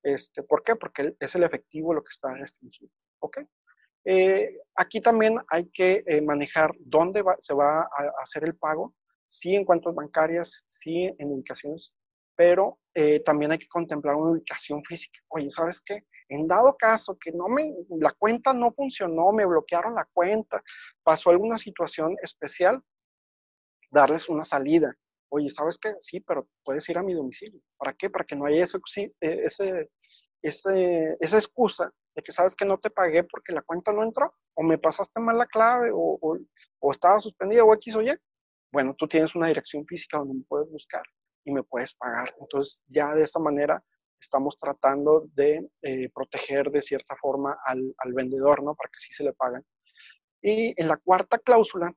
[0.03, 0.77] Este, ¿Por qué?
[0.77, 2.91] Porque es el efectivo lo que está restringido.
[3.21, 3.39] ¿Ok?
[4.05, 8.95] Eh, aquí también hay que eh, manejar dónde se va a, hacer el pago,
[9.27, 11.93] sí en cuentas bancarias, sí en ubicaciones,
[12.35, 15.21] pero eh, también hay que contemplar una ubicación física.
[15.29, 16.05] Oye, ¿sabes qué?
[16.29, 20.63] En dado caso que no me, la cuenta no funcionó, me bloquearon la cuenta,
[21.03, 22.83] pasó alguna situación especial,
[23.91, 24.95] darles una salida.
[25.29, 25.95] Oye, ¿sabes qué?
[25.99, 27.61] Sí, pero puedes ir a mi domicilio.
[27.79, 28.11] ¿Para qué?
[28.11, 28.79] Para que no haya ese,
[29.21, 29.89] ese,
[31.21, 34.63] esa excusa de que sabes que no te pagué porque la cuenta no entró, o
[34.63, 36.19] me pasaste mal la clave, o,
[36.81, 38.15] o, estaba suspendida, o X o Y.
[38.73, 41.03] Bueno, tú tienes una dirección física donde me puedes buscar
[41.45, 42.35] y me puedes pagar.
[42.41, 43.83] Entonces, ya de esa manera
[44.21, 48.75] estamos tratando de eh, proteger de cierta forma al, al, vendedor, ¿no?
[48.75, 49.65] Para que sí se le paguen.
[50.41, 51.93] Y en la cuarta cláusula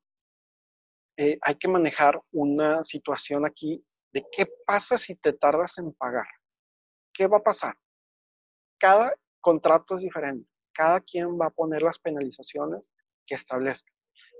[1.17, 6.27] eh, hay que manejar una situación aquí de qué pasa si te tardas en pagar.
[7.13, 7.75] ¿Qué va a pasar?
[8.77, 9.13] Cada
[9.45, 10.49] contrato es diferente.
[10.73, 12.91] Cada quien va a poner las penalizaciones
[13.27, 13.91] que establezca.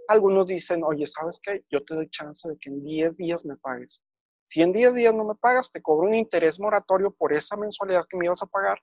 [0.08, 1.64] Algunos dicen, oye, ¿sabes qué?
[1.70, 4.04] Yo te doy chance de que en 10 días me pagues.
[4.48, 8.06] Si en 10 días no me pagas, te cobro un interés moratorio por esa mensualidad
[8.10, 8.80] que me ibas a pagar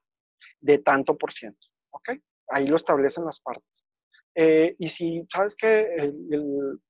[0.61, 1.67] de tanto por ciento.
[1.91, 2.11] ¿Ok?
[2.49, 3.85] Ahí lo establecen las partes.
[4.37, 6.81] Eh, y si sabes el,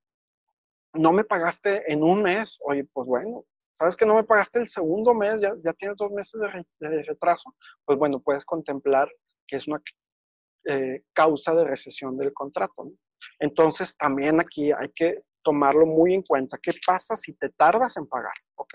[0.92, 4.68] no me pagaste en un mes, oye, pues bueno, sabes que no me pagaste el
[4.68, 6.40] segundo mes, ya, ya tienes dos meses
[6.81, 9.11] de, retraso, pues bueno, puedes contemplar
[9.47, 9.83] que es una
[10.65, 12.91] eh, causa de recesión del contrato.
[13.39, 16.59] Entonces, también aquí hay que tomarlo muy en cuenta.
[16.59, 18.35] ¿Qué pasa si te tardas en pagar?
[18.57, 18.75] ¿Ok?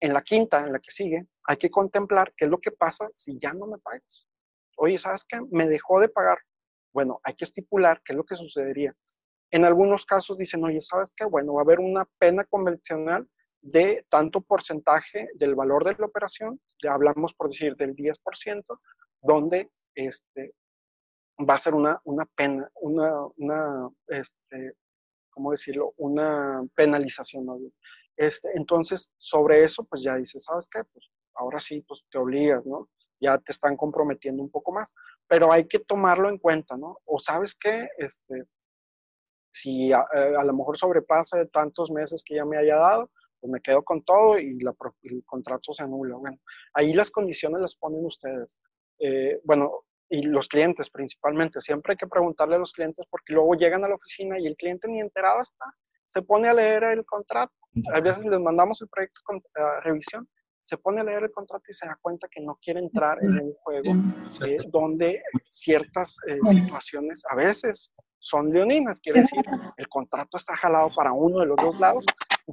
[0.00, 3.08] En la quinta, en la que sigue, hay que contemplar qué es lo que pasa
[3.12, 4.26] si ya no me pagas.
[4.76, 5.40] Oye, ¿sabes qué?
[5.50, 6.38] Me dejó de pagar.
[6.92, 8.94] Bueno, hay que estipular qué es lo que sucedería
[9.52, 11.26] en algunos casos dicen, oye, ¿sabes qué?
[11.26, 13.28] Bueno, va a haber una pena convencional
[13.60, 16.58] de tanto porcentaje del valor de la operación,
[16.88, 18.64] hablamos por decir del 10%,
[19.22, 20.54] donde este,
[21.38, 24.74] va a ser una, una pena, una, una este,
[25.30, 25.94] ¿cómo decirlo?
[25.96, 27.46] Una penalización.
[27.46, 27.58] ¿no?
[28.16, 30.82] Este, entonces, sobre eso, pues ya dices, ¿sabes qué?
[30.92, 32.88] Pues ahora sí, pues te obligas, ¿no?
[33.20, 34.92] Ya te están comprometiendo un poco más,
[35.28, 36.98] pero hay que tomarlo en cuenta, ¿no?
[37.04, 38.44] O sabes qué, este,
[39.52, 43.50] si eh, a, lo mejor sobrepasa de tantos meses que ya me haya dado, pues
[43.50, 46.16] me quedo con todo y el contrato se anula.
[46.16, 46.38] Bueno,
[46.74, 48.56] ahí las condiciones las ponen ustedes.
[49.02, 51.60] Eh, bueno, y los clientes principalmente.
[51.60, 54.56] Siempre hay que preguntarle a los clientes porque luego llegan a la oficina y el
[54.56, 55.64] cliente ni enterado está.
[56.06, 57.54] Se pone a leer el contrato
[57.92, 59.42] a veces les mandamos el proyecto con
[59.82, 60.28] revisión,
[60.60, 63.38] se pone a leer el contrato y se da cuenta que no quiere entrar en
[63.40, 63.92] un juego
[64.46, 69.42] eh, donde ciertas eh, situaciones a veces son leoninas, quiere decir,
[69.76, 72.04] el contrato está jalado para uno de los dos lados,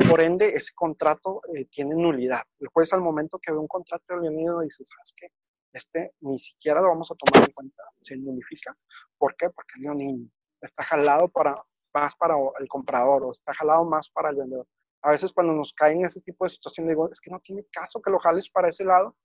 [0.10, 2.42] por ende ese contrato eh, tiene nulidad.
[2.60, 5.28] El juez al momento que ve un contrato leonino dice, ¿sabes qué?
[5.74, 8.76] Este ni siquiera lo vamos a tomar en cuenta, se nulifica.
[9.18, 9.50] ¿Por qué?
[9.50, 10.30] Porque es leonino.
[10.62, 11.56] Está jalado para,
[11.94, 14.68] más para el comprador o está jalado más para el vendedor
[15.02, 18.02] a veces cuando nos caen ese tipo de situaciones, digo, es que no tiene caso
[18.02, 19.16] que lo jales para ese lado.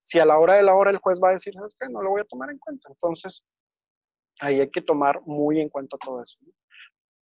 [0.00, 1.88] Si a la hora de la hora el juez va a decir, ¿sabes qué?
[1.88, 2.88] No lo voy a tomar en cuenta.
[2.90, 3.42] Entonces,
[4.40, 6.38] ahí hay que tomar muy en cuenta todo eso.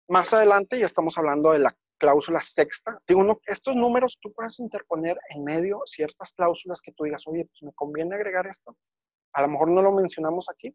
[0.09, 2.99] Más adelante ya estamos hablando de la cláusula sexta.
[3.07, 7.45] Digo, no, estos números tú puedes interponer en medio ciertas cláusulas que tú digas, oye,
[7.45, 8.77] pues me conviene agregar esto.
[9.33, 10.75] A lo mejor no lo mencionamos aquí,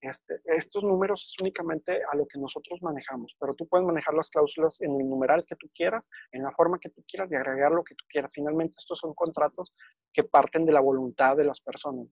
[0.00, 4.30] este, estos números es únicamente a lo que nosotros manejamos, pero tú puedes manejar las
[4.30, 7.72] cláusulas en el numeral que tú quieras, en la forma que tú quieras y agregar
[7.72, 8.32] lo que tú quieras.
[8.32, 9.72] Finalmente, estos son contratos
[10.12, 12.06] que parten de la voluntad de las personas.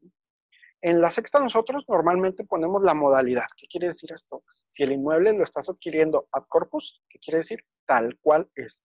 [0.87, 3.47] En la sexta nosotros normalmente ponemos la modalidad.
[3.57, 4.45] ¿Qué quiere decir esto?
[4.69, 7.59] Si el inmueble lo estás adquiriendo ad corpus, ¿qué quiere decir?
[7.87, 8.85] Tal cual es.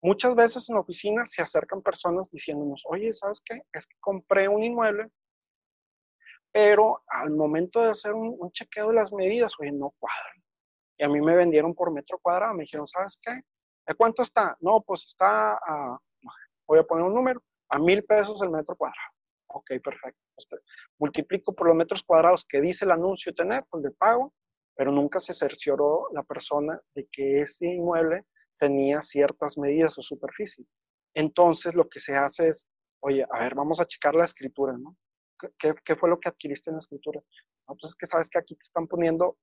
[0.00, 3.60] Muchas veces en la oficina se acercan personas diciéndonos, oye, ¿sabes qué?
[3.74, 5.10] Es que compré un inmueble
[6.50, 10.42] pero al momento de hacer un, chequeo de las medidas, oye, no cuadran.
[10.96, 13.42] Y a mí me vendieron por metro cuadrado, me dijeron, ¿sabes qué?
[13.86, 14.56] ¿De cuánto está?
[14.60, 15.98] No, pues está, a,
[16.66, 19.13] voy a poner un número, a mil pesos el metro cuadrado.
[19.54, 20.20] Ok, perfecto.
[20.36, 20.56] Este,
[20.98, 24.34] multiplico por los metros cuadrados que dice el anuncio tener, pues le pago,
[24.74, 28.24] pero nunca se cercioró la persona de que ese inmueble
[28.58, 30.66] tenía ciertas medidas o superficie.
[31.14, 32.68] Entonces lo que se hace es,
[33.00, 34.96] oye, a ver, vamos a checar la escritura, ¿no?
[35.58, 37.20] ¿qué, fue lo que adquiriste en la escritura?
[37.68, 39.38] No, pues es que sabes que aquí te están poniendo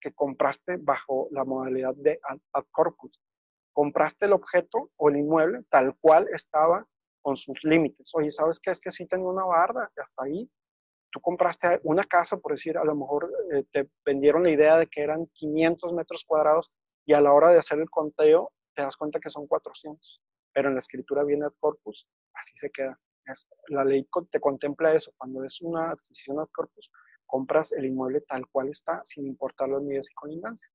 [0.00, 2.20] que compraste bajo la modalidad de
[2.52, 3.18] ad, corpus.
[3.72, 6.86] Compraste el objeto o el inmueble tal cual estaba
[7.26, 8.12] con sus límites.
[8.14, 8.70] Oye, ¿sabes qué?
[8.70, 10.48] Es que sí tenía una barda, hasta ahí.
[11.10, 14.86] Tú compraste una casa, por decir, a lo mejor eh, te vendieron la idea de
[14.86, 16.70] que eran 500 metros cuadrados
[17.04, 20.22] y a la hora de hacer el conteo te das cuenta que son 400.
[20.52, 22.96] Pero en la escritura viene ad corpus, así se queda
[23.70, 25.12] la ley te contempla eso.
[25.18, 26.92] Cuando es una adquisición ad corpus,
[27.26, 30.72] compras el inmueble tal cual está, sin importar las medidas y colindancias.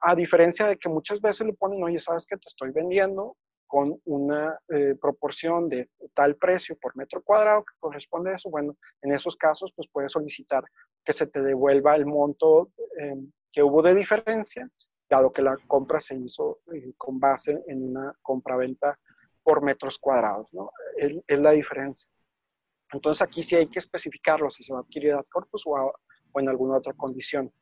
[0.00, 3.36] A diferencia de que muchas veces le ponen, oye, sabes que te estoy vendiendo
[3.74, 8.76] con una eh, proporción de tal precio por metro cuadrado que corresponde a eso, bueno,
[9.02, 10.62] en esos casos pues puedes solicitar
[11.04, 14.70] que se te devuelva el monto em, que hubo de diferencia,
[15.10, 18.96] dado que la compra se hizo eh, con base en una compraventa
[19.42, 20.70] por metros cuadrados, ¿no?
[20.96, 22.08] Es, la diferencia.
[22.92, 25.92] Entonces aquí sí hay que especificarlo, si se va a adquirir ad corpus o,
[26.36, 27.52] en alguna otra condición.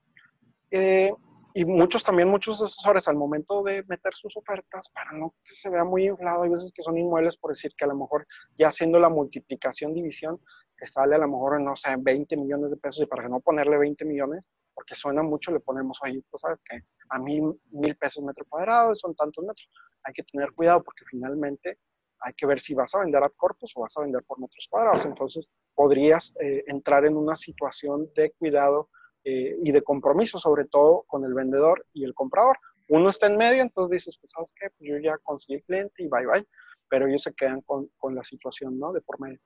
[1.55, 5.71] Y muchos también, muchos asesores al momento de meter sus ofertas, para no que se
[5.71, 8.69] vea muy inflado, hay veces que son inmuebles por decir que a lo mejor ya
[8.69, 10.41] haciendo la multiplicación, división,
[10.77, 13.77] que sale a lo mejor, no sé, 20 millones de pesos y para no ponerle
[13.79, 18.25] 20 millones, porque suena mucho, le ponemos ahí, pues sabes que a mil, mil pesos
[18.25, 19.69] metro cuadrado son tantos metros
[20.05, 21.79] hay que tener cuidado porque finalmente
[22.21, 24.69] hay que ver si vas a vender ad corpus o vas a vender por metros
[24.71, 25.05] cuadrados.
[25.05, 28.91] Entonces, podrías eh, entrar en una situación de cuidado
[29.25, 32.59] eh, y de compromiso, sobre todo con el vendedor y el comprador.
[32.89, 34.69] Uno está en medio, entonces dices, pues, ¿sabes qué?
[34.77, 36.47] Pues yo ya conseguí cliente y bye bye,
[36.89, 38.93] pero ellos se quedan con, con la situación, ¿no?
[38.93, 39.39] De por medio.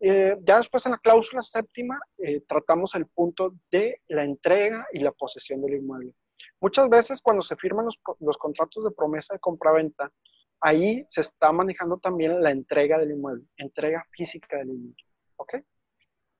[0.00, 1.98] Eh, ya después en la cláusula séptima
[2.46, 6.14] tratamos el punto de la entrega y la posesión del inmueble.
[6.60, 10.12] Muchas veces cuando se firman los, contratos de promesa de compraventa,
[10.60, 15.04] ahí se está manejando también la entrega del inmueble, entrega física del inmueble.
[15.36, 15.54] ¿Ok?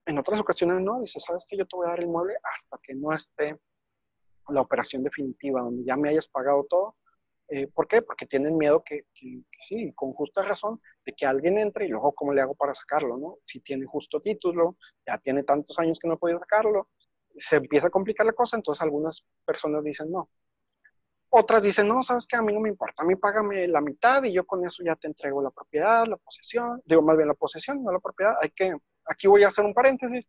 [0.07, 2.79] En otras ocasiones no, dice, ¿sabes que Yo te voy a dar el inmueble hasta
[2.83, 3.59] que no esté
[4.49, 6.97] la operación definitiva, donde ya me hayas pagado todo.
[7.49, 8.03] Eh, ¿Por qué?
[8.03, 12.13] Porque tienen miedo que, que, sí, con justa razón, de que alguien entre y luego,
[12.13, 13.17] ¿cómo le hago para sacarlo?
[13.17, 13.39] ¿no?
[13.45, 16.89] Si tiene justo título, ya tiene tantos años que no he podido sacarlo,
[17.37, 20.29] se empieza a complicar la cosa, entonces algunas personas dicen no.
[21.29, 24.23] Otras dicen, no, sabes que a mí no me importa, a mí págame la mitad
[24.25, 27.35] y yo con eso ya te entrego la propiedad, la posesión, digo más bien la
[27.35, 28.35] posesión, no la propiedad.
[28.41, 28.75] Hay que,
[29.07, 30.29] aquí voy a hacer un paréntesis.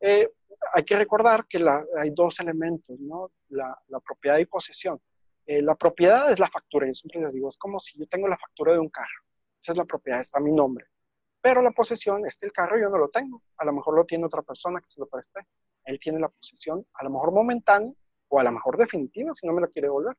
[0.00, 0.28] Eh,
[0.72, 3.30] hay que recordar que la, hay dos elementos, ¿no?
[3.48, 5.00] La, la propiedad y posesión.
[5.46, 8.28] Eh, la propiedad es la factura, yo siempre les digo, es como si yo tengo
[8.28, 9.22] la factura de un carro.
[9.60, 10.86] Esa es la propiedad, está mi nombre.
[11.40, 13.42] Pero la posesión, este el carro yo no lo tengo.
[13.58, 15.40] A lo mejor lo tiene otra persona que se lo preste
[15.84, 17.92] él tiene la posesión, a lo mejor momentánea
[18.28, 20.16] o a lo mejor definitiva si no me la quiere devolver.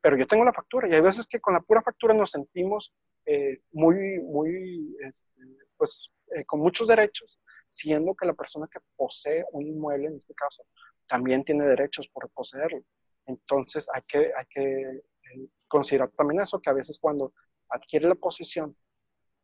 [0.00, 2.92] Pero yo tengo la factura y hay veces que con la pura factura nos sentimos
[3.24, 5.40] eh, muy, muy, este,
[5.76, 10.34] pues, eh, con muchos derechos, siendo que la persona que posee un inmueble, en este
[10.34, 10.64] caso,
[11.06, 12.82] también tiene derechos por poseerlo.
[13.26, 17.32] Entonces hay que, hay que eh, considerar también eso, que a veces cuando
[17.68, 18.76] adquiere la posesión,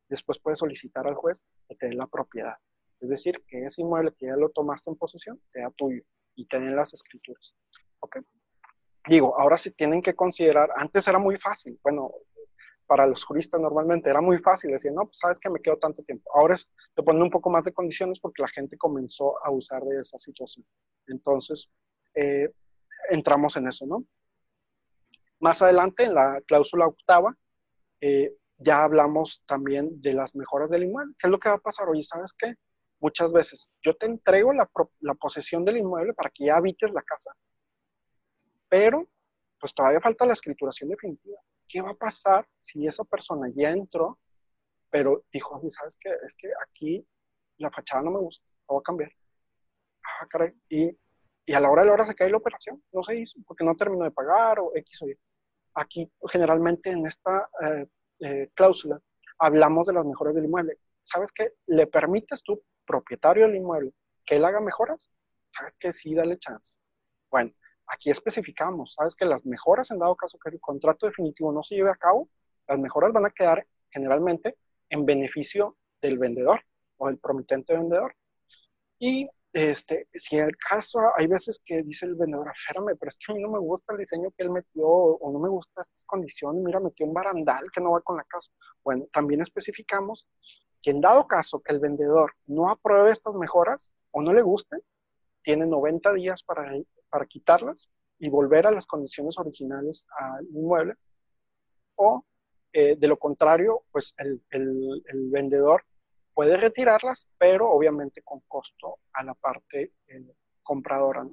[0.08, 2.56] después puedes solicitar al juez que te dé la propiedad.
[3.00, 6.02] Es decir, que ese inmueble que ya lo tomaste en posesión sea tuyo
[6.34, 7.54] y te las escrituras.
[8.00, 8.18] ¿Ok?
[9.08, 12.12] Digo, ahora sí tienen que considerar, antes era muy fácil, bueno,
[12.90, 16.02] para los juristas normalmente era muy fácil decir, no, pues sabes que me quedo tanto
[16.02, 16.28] tiempo.
[16.34, 19.84] Ahora es, te ponen un poco más de condiciones porque la gente comenzó a usar
[19.84, 20.66] de esa situación.
[21.06, 21.70] Entonces,
[22.14, 22.52] eh,
[23.08, 24.04] entramos en eso, ¿no?
[25.38, 27.32] Más adelante, en la cláusula octava,
[28.00, 31.14] eh, ya hablamos también de las mejoras del inmueble.
[31.16, 31.88] ¿Qué es lo que va a pasar?
[31.88, 32.54] Oye, ¿sabes qué?
[32.98, 37.02] Muchas veces yo te entrego la, la posesión del inmueble para que ya habites la
[37.02, 37.30] casa,
[38.68, 39.06] pero
[39.60, 41.38] pues todavía falta la escrituración definitiva.
[41.70, 44.18] ¿Qué va a pasar si esa persona ya entró,
[44.90, 46.10] pero dijo, ¿sabes qué?
[46.26, 47.06] Es que aquí
[47.58, 49.12] la fachada no me gusta, lo voy a cambiar.
[50.02, 50.52] Ah, caray.
[50.68, 50.90] Y,
[51.46, 53.64] y a la hora de la hora se cae la operación, no se hizo, porque
[53.64, 55.18] no terminó de pagar o X o Y.
[55.74, 57.86] Aquí, generalmente, en esta eh,
[58.20, 59.00] eh, cláusula,
[59.38, 60.78] hablamos de las mejoras del inmueble.
[61.02, 61.52] ¿Sabes qué?
[61.66, 63.92] ¿Le permites tú, propietario del inmueble,
[64.26, 65.08] que él haga mejoras?
[65.50, 65.92] ¿Sabes qué?
[65.92, 66.76] Sí, dale chance.
[67.30, 67.52] Bueno,
[67.90, 71.74] aquí especificamos, sabes que las mejoras en dado caso que el contrato definitivo no se
[71.74, 72.28] lleve a cabo,
[72.68, 74.56] las mejoras van a quedar generalmente
[74.88, 76.60] en beneficio del vendedor
[76.98, 78.14] o del promitente vendedor.
[78.98, 83.18] Y este, si en el caso hay veces que dice el vendedor, espérame, pero es
[83.18, 85.80] que a mí no me gusta el diseño que él metió o no me gusta
[85.80, 88.52] estas condiciones, mira, metió un barandal que no va con la casa.
[88.84, 90.28] Bueno, también especificamos
[90.80, 94.76] que en dado caso que el vendedor no apruebe estas mejoras o no le guste,
[95.42, 96.70] tiene 90 días para
[97.10, 100.94] para quitarlas y volver a las condiciones originales al inmueble.
[101.96, 102.24] O
[102.72, 104.42] eh, de lo contrario, pues el,
[105.30, 105.84] vendedor
[106.32, 111.26] puede retirarlas, pero obviamente con costo a la parte eh, compradora.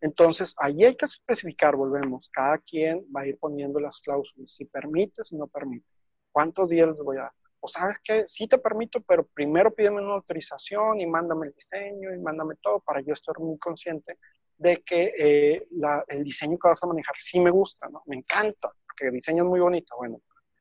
[0.00, 4.64] Entonces, ahí hay que especificar, volvemos, cada quien va a ir poniendo las cláusulas, si
[4.66, 5.86] permite, si no permite,
[6.30, 7.32] cuántos días les voy a dar.
[7.60, 12.12] O sabes que sí te permito, pero primero pídeme una autorización y mándame el diseño
[12.12, 14.18] y mándame todo para yo estar muy consciente
[14.62, 15.68] de que eh,
[16.08, 18.02] el diseño que vas a manejar sí me gusta, ¿no?
[18.06, 19.96] Me encanta, porque el diseño es muy bonito.
[19.96, 20.20] Bueno,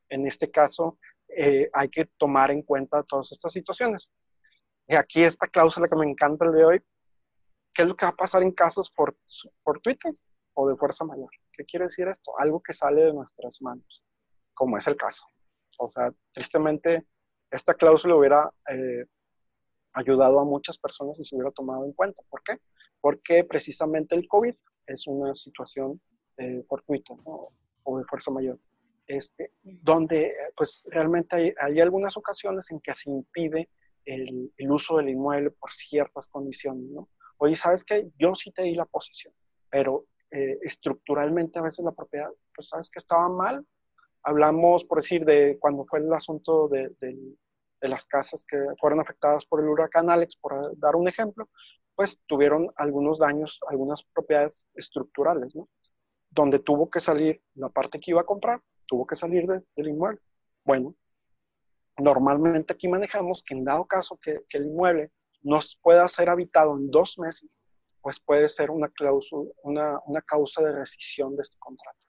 [0.09, 0.97] en este caso
[1.29, 4.09] eh, hay que tomar en cuenta todas estas situaciones.
[4.87, 6.81] Y aquí esta cláusula que me encanta el de hoy,
[7.73, 9.15] ¿qué es lo que va a pasar en casos por,
[9.63, 11.29] fortuitos o de fuerza mayor?
[11.53, 12.33] ¿Qué quiere decir esto?
[12.39, 14.03] Algo que sale de nuestras manos,
[14.53, 15.23] como es el caso.
[15.77, 17.05] O sea, tristemente,
[17.51, 19.05] esta cláusula hubiera eh,
[19.93, 22.23] ayudado a muchas personas si se hubiera tomado en cuenta.
[22.29, 22.57] ¿Por qué?
[23.01, 24.53] porque precisamente el COVID
[24.87, 25.99] es una situación
[26.37, 27.15] eh, fortuita
[27.83, 28.59] o de fuerza mayor,
[29.07, 33.69] este, donde pues realmente hay, hay, algunas ocasiones en que se impide
[34.05, 36.89] el, el, uso del inmueble por ciertas condiciones.
[36.91, 37.09] ¿no?
[37.37, 38.07] Oye, ¿sabes qué?
[38.17, 39.33] Yo sí te di la posición,
[39.69, 43.65] pero eh, estructuralmente a veces la propiedad, pues sabes que estaba mal.
[44.23, 47.17] Hablamos, por decir, de cuando fue el asunto de, de,
[47.81, 51.49] de las casas que fueron afectadas por el huracán Alex, por dar un ejemplo,
[51.95, 55.67] pues tuvieron algunos daños, algunas propiedades estructurales, ¿no?
[56.29, 60.19] Donde tuvo que salir la parte que iba a comprar, tuvo que salir del inmueble.
[60.63, 60.95] Bueno,
[61.97, 66.89] normalmente aquí manejamos que en dado caso que, el inmueble no pueda ser habitado en
[66.89, 67.61] dos meses,
[68.01, 68.91] pues puede ser una,
[69.63, 71.99] una causa de rescisión de este contrato.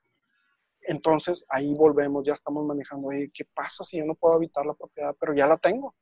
[0.83, 5.14] Entonces ahí volvemos, ya estamos manejando, ¿qué pasa si yo no puedo habitar la propiedad,
[5.18, 5.95] pero ya la tengo?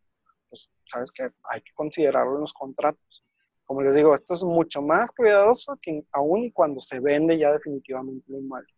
[0.48, 3.24] Pues sabes que hay que considerarlo en los contratos.
[3.64, 8.24] Como les digo, esto es mucho más cuidadoso que aún cuando se vende ya definitivamente
[8.28, 8.72] el inmueble.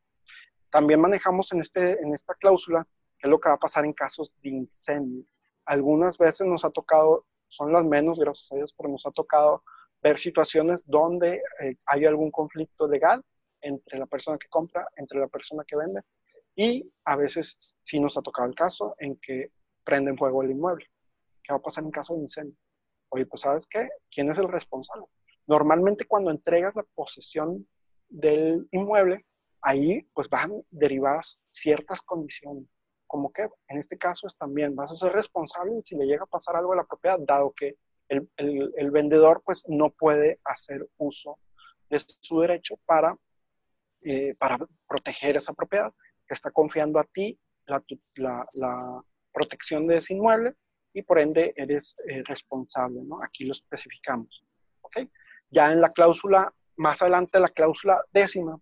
[0.71, 2.87] También manejamos en, este, en esta cláusula
[3.19, 5.25] qué es lo que va a pasar en casos de incendio.
[5.65, 9.63] Algunas veces nos ha tocado, son las menos, gracias a Dios, pero nos ha tocado
[10.03, 13.23] ver situaciones donde eh, hay algún conflicto legal
[13.63, 16.03] entre la persona que compra, entre la persona que vende,
[16.55, 19.51] y a veces sí nos ha tocado el caso en que
[19.85, 20.87] prenden fuego el inmueble.
[21.43, 22.57] ¿Qué va a pasar en caso de incendio?
[23.09, 23.87] Oye, pues ¿sabes qué?
[24.11, 25.07] ¿Quién es el responsable?
[25.47, 27.67] Normalmente cuando entregas la posesión
[28.09, 29.25] del inmueble,
[29.63, 32.65] ahí pues van derivadas ciertas condiciones,
[33.07, 36.27] como que en este caso es también vas a ser responsable si le llega a
[36.27, 37.77] pasar algo a la propiedad, dado que
[38.09, 38.29] el,
[38.77, 41.39] el, vendedor pues no puede hacer uso
[41.89, 43.17] de su derecho para,
[44.05, 45.93] eh, para proteger esa propiedad.
[46.27, 47.83] Te está confiando a ti la,
[49.33, 50.55] protección de ese inmueble
[50.93, 53.23] y por ende eres eh, responsable, ¿no?
[53.23, 54.45] Aquí lo especificamos,
[54.83, 55.09] ¿ok?
[55.49, 58.61] Ya en la cláusula, más adelante la cláusula décima,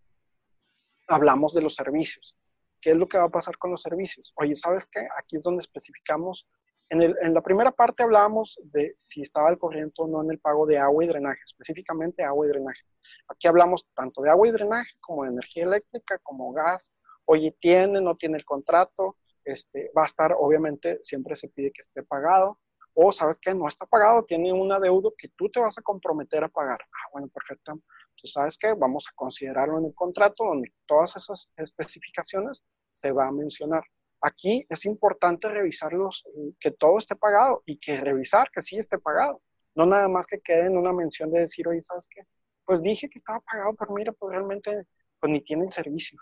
[1.08, 2.36] hablamos de los servicios.
[2.80, 4.32] ¿Qué es lo que va a pasar con los servicios?
[4.36, 5.00] Oye, ¿sabes qué?
[5.18, 6.46] Aquí es donde especificamos,
[6.90, 10.30] en, el, en la primera parte hablábamos de si estaba al corriente o no en
[10.30, 12.82] el pago de agua y drenaje, específicamente agua y drenaje.
[13.28, 16.92] Aquí hablamos tanto de agua y drenaje como de energía eléctrica, como gas.
[17.24, 19.16] Oye, ¿tiene, no tiene el contrato?
[19.44, 22.58] este, va a estar, obviamente, siempre se pide que esté pagado,
[22.94, 26.42] o sabes que no está pagado, tiene un adeudo que tú te vas a comprometer
[26.44, 26.80] a pagar.
[26.82, 27.72] Ah, bueno, perfecto.
[27.72, 28.74] Entonces, ¿sabes qué?
[28.74, 33.84] Vamos a considerarlo en el contrato donde todas esas especificaciones se va a mencionar.
[34.22, 36.24] Aquí es importante revisarlos,
[36.58, 39.40] que todo esté pagado y que revisar que sí esté pagado.
[39.74, 42.22] No nada más que quede en una mención de decir, oye, ¿sabes qué?
[42.66, 44.86] Pues dije que estaba pagado, pero mira, pues realmente
[45.18, 46.18] pues ni tiene el servicio.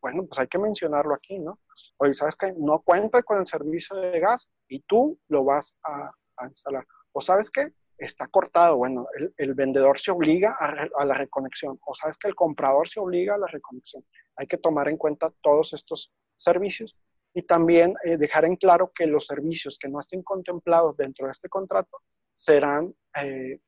[0.00, 1.58] Bueno, pues hay que mencionarlo aquí, ¿no?
[1.98, 2.54] Oye, ¿sabes qué?
[2.56, 6.12] No cuenta con el servicio de gas y tú lo vas a,
[6.46, 6.86] instalar.
[7.12, 7.72] O ¿sabes qué?
[7.98, 8.78] Está cortado.
[8.78, 11.78] Bueno, el, vendedor se obliga a, la reconexión.
[11.84, 14.02] O ¿sabes que El comprador se obliga a la reconexión.
[14.36, 16.96] Hay que tomar en cuenta todos estos servicios
[17.32, 21.32] y también eh, dejar en claro que los servicios que no estén contemplados dentro de
[21.32, 22.02] este contrato
[22.32, 23.60] serán eh,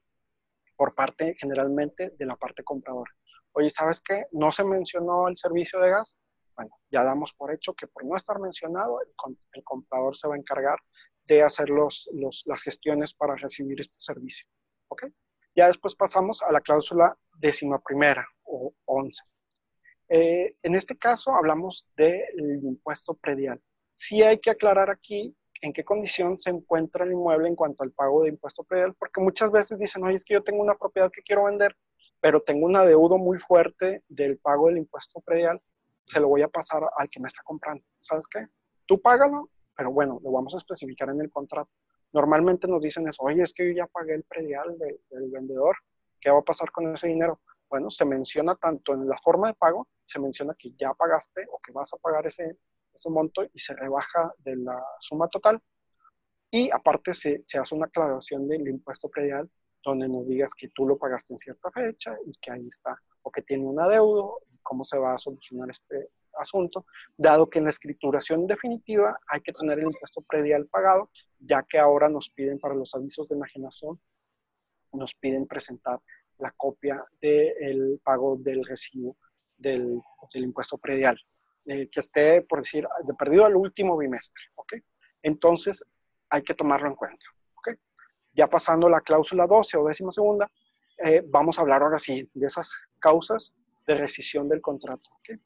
[0.77, 3.11] por parte generalmente de la parte compradora.
[3.53, 4.25] Oye, ¿sabes qué?
[4.33, 6.17] No se mencionó el servicio de gas.
[6.57, 10.39] Bueno, ya damos por hecho que por no estar mencionado, el, comprador se va a
[10.39, 10.79] encargar
[11.25, 12.09] de hacer los,
[12.47, 14.47] las gestiones para recibir este servicio.
[14.89, 15.07] ¿Ok?
[15.55, 19.23] Ya después pasamos a la cláusula décima primera o once.
[20.15, 23.59] Eh, en este caso hablamos del impuesto predial.
[23.95, 27.93] Sí hay que aclarar aquí en qué condición se encuentra el inmueble en cuanto al
[27.93, 31.11] pago de impuesto predial, porque muchas veces dicen, oye, es que yo tengo una propiedad
[31.11, 31.75] que quiero vender,
[32.21, 35.63] pero tengo un adeudo muy fuerte del pago del impuesto predial,
[36.05, 37.83] se lo voy a pasar al que me está comprando.
[38.01, 38.47] ¿Sabes qué?
[38.85, 41.71] Tú págalo, pero bueno, lo vamos a especificar en el contrato.
[42.13, 45.75] Normalmente nos dicen eso, oye, es que yo ya pagué el predial del vendedor,
[46.21, 47.41] ¿qué va a pasar con ese dinero?
[47.73, 51.59] Bueno, se menciona tanto en la forma de pago, se menciona que ya pagaste o
[51.59, 52.59] que vas a pagar ese,
[52.93, 55.59] ese monto y se rebaja de la suma total.
[56.51, 59.51] Y aparte se, se hace una aclaración del impuesto predial
[59.83, 63.31] donde nos digas que tú lo pagaste en cierta fecha y que ahí está, o
[63.31, 66.85] que tiene un adeudo y cómo se va a solucionar este asunto,
[67.17, 71.09] dado que en la escrituración definitiva hay que tener el impuesto predial pagado,
[71.39, 73.99] ya que ahora nos piden para los avisos de enajenación,
[74.93, 75.99] nos piden presentar
[76.43, 79.17] la copia del pago del recibo
[79.57, 80.03] del,
[80.35, 81.17] impuesto predial,
[81.67, 84.75] eh, que esté, por decir, de perdido al último bimestre, ¿ok?
[85.23, 85.85] Entonces,
[86.29, 87.25] hay que tomarlo en cuenta,
[87.55, 87.79] ¿ok?
[88.33, 90.51] Ya pasando la cláusula 12 o décima segunda,
[91.05, 93.53] eh, vamos a hablar ahora sí de esas causas
[93.87, 95.39] de rescisión del contrato, ¿ok?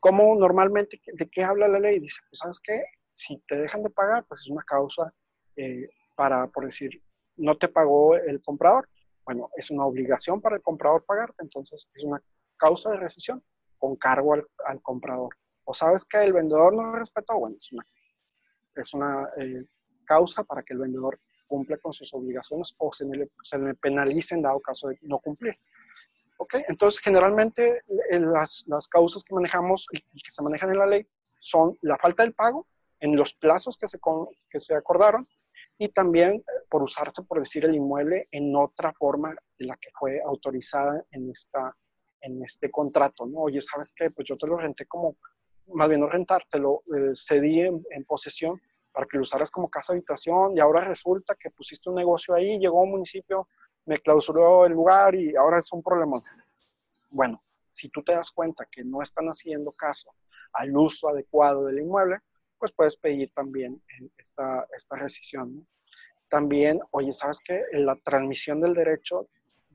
[0.00, 2.00] ¿Cómo normalmente, de qué habla la ley?
[2.00, 2.82] Dice, pues, ¿sabes qué?
[3.12, 5.14] Si te dejan de pagar, pues es una causa
[5.54, 7.00] eh, para, por decir,
[7.36, 8.88] no te pagó el comprador,
[9.28, 12.18] bueno, es una obligación para el comprador pagarte, entonces es una
[12.56, 13.44] causa de rescisión
[13.76, 15.36] con cargo al, comprador.
[15.64, 17.86] O sabes que el vendedor no respetó, bueno, es una,
[18.74, 19.66] es una eh,
[20.06, 24.34] causa para que el vendedor cumpla con sus obligaciones o se le, se le penalice
[24.34, 25.54] en dado caso de no cumplir.
[26.38, 26.54] ¿Ok?
[26.66, 31.06] Entonces, generalmente eh, las, las causas que manejamos y, que se manejan en la ley
[31.38, 32.66] son la falta del pago
[33.00, 33.98] en los plazos que se,
[34.48, 35.28] que se acordaron
[35.78, 40.20] y también por usarse, por decir, el inmueble en otra forma de la que fue
[40.20, 41.74] autorizada en, esta,
[42.20, 43.40] en este contrato, ¿no?
[43.40, 44.10] Oye, ¿sabes qué?
[44.10, 45.16] Pues yo te lo renté como,
[45.68, 48.60] más bien no rentar, te lo eh, cedí en, posesión
[48.92, 52.58] para que lo usaras como casa habitación y ahora resulta que pusiste un negocio ahí,
[52.58, 53.46] llegó un municipio,
[53.86, 56.18] me clausuró el lugar y ahora es un problema.
[57.10, 60.12] Bueno, si tú te das cuenta que no están haciendo caso
[60.52, 62.18] al uso adecuado del inmueble,
[62.58, 63.82] pues puedes pedir también
[64.16, 65.66] esta, esta rescisión.
[66.28, 67.62] También, oye, ¿sabes qué?
[67.72, 69.28] La transmisión del derecho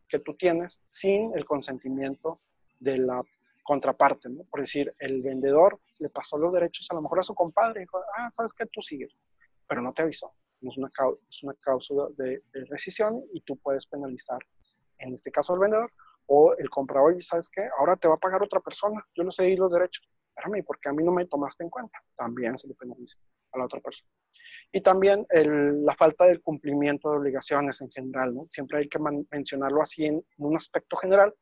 [0.08, 2.40] que tú tienes sin el consentimiento
[2.80, 3.24] de la
[3.64, 4.44] contraparte, ¿no?
[4.44, 7.84] Por decir, el vendedor le pasó los derechos a lo mejor a su compadre y
[7.84, 8.66] dijo, ah, ¿sabes qué?
[8.66, 9.16] Tú sigues,
[9.68, 10.34] pero no te avisó.
[10.62, 10.92] Es una,
[11.30, 14.40] es una causa de, rescisión y tú puedes penalizar,
[15.00, 15.92] en este caso, el vendedor
[16.28, 17.68] o el comprador, y ¿sabes qué?
[17.78, 20.94] Ahora te va a pagar otra persona, yo no sé los derechos espérame, porque a
[20.94, 22.02] mí no me tomaste en cuenta?
[22.16, 23.18] También se le penaliza
[23.52, 24.10] a la otra persona.
[24.72, 28.48] Y también la falta del cumplimiento de obligaciones en general, ¿no?
[28.50, 29.00] Siempre hay que
[29.32, 31.34] mencionarlo así en, un aspecto general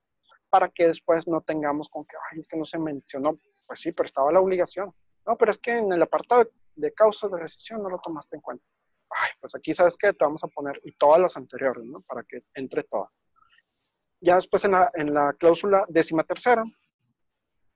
[0.50, 3.39] para que después no tengamos con que, ay, es que no se mencionó.
[3.66, 4.94] Pues sí, pero estaba la obligación.
[5.26, 8.42] No, pero es que en el apartado de causas de rescisión no lo tomaste en
[8.42, 8.66] cuenta.
[9.10, 12.02] Ay, pues aquí sabes que te vamos a poner, y todas las anteriores, ¿no?
[12.02, 13.10] Para que entre todas.
[14.20, 16.64] Ya después en la, en la cláusula décima tercera,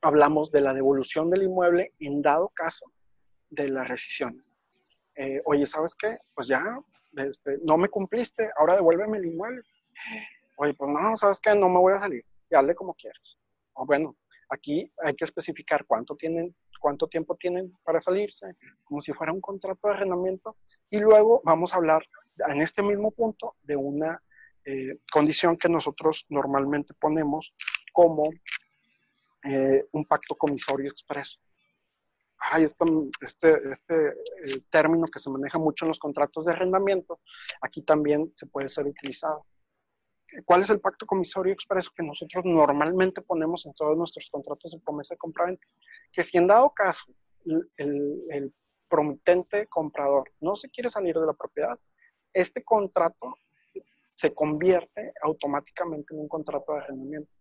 [0.02, 2.92] hablamos de la devolución del inmueble en dado caso
[3.50, 4.44] de la rescisión.
[5.16, 6.18] Eh, oye, ¿sabes qué?
[6.34, 6.62] Pues ya,
[7.18, 9.62] este, no me cumpliste, ahora devuélveme el inmueble.
[10.58, 11.56] Oye, pues no, ¿sabes qué?
[11.56, 12.26] No me voy a salir.
[12.50, 13.38] Y hazle como quieras.
[13.74, 14.16] O bueno,
[14.50, 19.42] aquí hay que especificar cuánto tienen, cuánto tiempo tienen para salirse, como si fuera un
[19.42, 20.58] contrato de arrendamiento.
[20.90, 22.04] Y luego vamos a hablar
[22.48, 24.22] en este mismo punto de una
[24.66, 27.54] eh, condición que nosotros normalmente ponemos
[27.94, 28.30] como
[29.46, 31.40] eh, un pacto comisorio expreso.
[32.38, 37.20] hay este, este, eh, término que se maneja mucho en los contratos de arrendamiento,
[37.62, 39.46] aquí también se puede ser utilizado.
[40.44, 44.80] ¿Cuál es el pacto comisorio expreso que nosotros normalmente ponemos en todos nuestros contratos de
[44.80, 45.66] promesa de compraventa?
[46.12, 47.06] Que si en dado caso
[47.78, 48.54] el, el
[48.90, 51.80] promitente comprador no se quiere salir de la propiedad,
[52.34, 53.36] este contrato
[54.14, 57.36] se convierte automáticamente en un contrato de arrendamiento.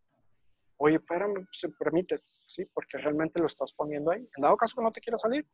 [0.84, 2.66] Oye, espérame, se permite, ¿sí?
[2.66, 4.28] Porque realmente lo estás poniendo ahí.
[4.36, 5.46] En dado caso que no te quiera salir,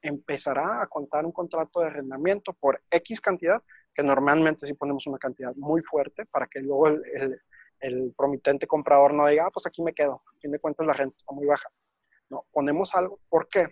[0.00, 3.60] empezará a contar un contrato de arrendamiento por X cantidad,
[3.92, 9.26] que normalmente sí ponemos una cantidad muy fuerte para que luego el, promitente comprador no
[9.26, 11.68] diga, ah, pues aquí me quedo, a fin de cuentas la renta está muy baja.
[12.30, 13.18] No, ponemos algo.
[13.28, 13.66] ¿Por qué?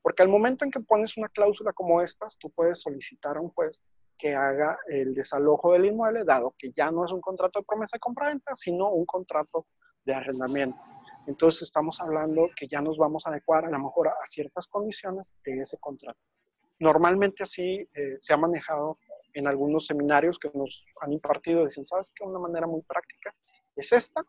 [0.00, 3.50] Porque al momento en que pones una cláusula como estas, tú puedes solicitar a un
[3.50, 3.82] juez
[4.16, 7.96] que haga el desalojo del inmueble, dado que ya no es un contrato de promesa
[7.96, 9.66] de compraventa, sino un contrato
[10.04, 10.78] de arrendamiento.
[11.26, 15.34] Entonces estamos hablando que ya nos vamos a adecuar a lo mejor a, ciertas condiciones
[15.44, 16.18] de ese contrato.
[16.78, 18.98] Normalmente así eh, se ha manejado
[19.34, 22.24] en algunos seminarios que nos han impartido, dicen, ¿sabes qué?
[22.24, 23.34] Una manera muy práctica
[23.76, 24.24] es esta.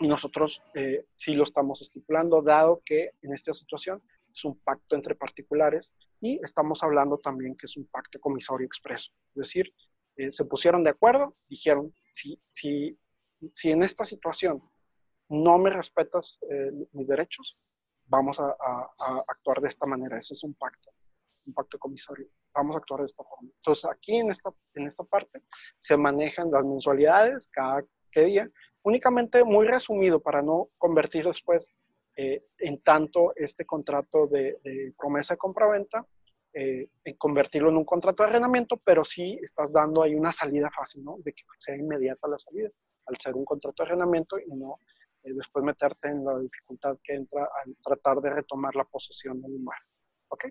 [0.00, 4.02] Y nosotros eh, sí lo estamos estipulando, dado que en esta situación
[4.34, 9.12] es un pacto entre particulares y estamos hablando también que es un pacto comisorio expreso.
[9.28, 9.72] Es decir,
[10.16, 12.98] eh, se pusieron de acuerdo, dijeron, si, si,
[13.52, 14.62] si en esta situación
[15.28, 17.62] no me respetas eh, mis derechos,
[18.06, 18.56] vamos a,
[19.28, 20.18] actuar de esta manera.
[20.18, 20.90] Ese es un pacto,
[21.46, 22.28] un pacto comisorio.
[22.52, 23.50] Vamos a actuar de esta forma.
[23.56, 25.42] Entonces, aquí en esta, en esta parte
[25.78, 27.84] se manejan las mensualidades cada
[28.14, 28.48] día,
[28.82, 31.74] únicamente muy resumido para no convertir después
[32.16, 36.06] eh, en tanto este contrato de, promesa de compraventa,
[36.52, 40.70] eh, en convertirlo en un contrato de arrendamiento, pero sí estás dando ahí una salida
[40.70, 41.16] fácil, ¿no?
[41.24, 42.70] De que sea inmediata la salida,
[43.06, 44.78] al ser un contrato de arrendamiento y no
[45.22, 49.52] eh, después meterte en la dificultad que entra al tratar de retomar la posesión del
[49.52, 49.86] inmueble.
[50.28, 50.46] ¿Ok?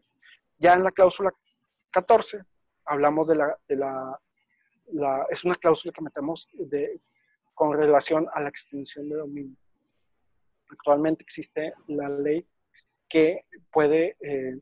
[0.58, 1.32] Ya en la cláusula
[1.91, 2.43] 14
[2.86, 4.20] hablamos de la, de la,
[4.88, 7.01] la es una cláusula que metemos de,
[7.54, 9.56] con relación a la extinción de dominio.
[10.70, 12.47] Actualmente existe la ley
[13.08, 14.58] que puede eh,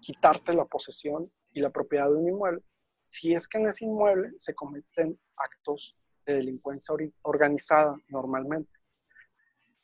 [0.00, 2.62] quitarte la posesión y la propiedad de un inmueble
[3.08, 5.96] si es que en ese inmueble se cometen actos
[6.26, 8.76] de delincuencia organizada normalmente.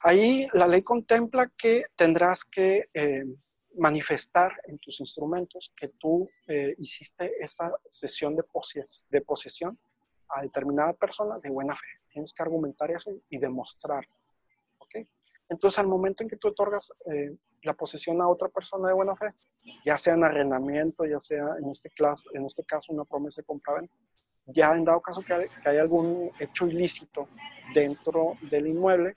[0.01, 3.25] Ahí la ley contempla que tendrás que eh,
[3.77, 8.45] manifestar en tus instrumentos que tú eh, hiciste esa sesión de,
[9.09, 9.79] de posesión
[10.29, 11.87] a determinada persona de buena fe.
[12.13, 14.07] Tienes que argumentar eso y demostrar.
[15.49, 19.17] Entonces, al momento en que tú otorgas eh, la posesión a otra persona de buena
[19.17, 19.33] fe,
[19.85, 21.91] ya sea en arrendamiento, ya sea en este,
[22.47, 23.95] este caso una promesa de compraventa,
[24.47, 25.35] ya en dado caso que
[25.69, 27.29] hay, algún hecho ilícito
[27.75, 29.17] dentro del inmueble,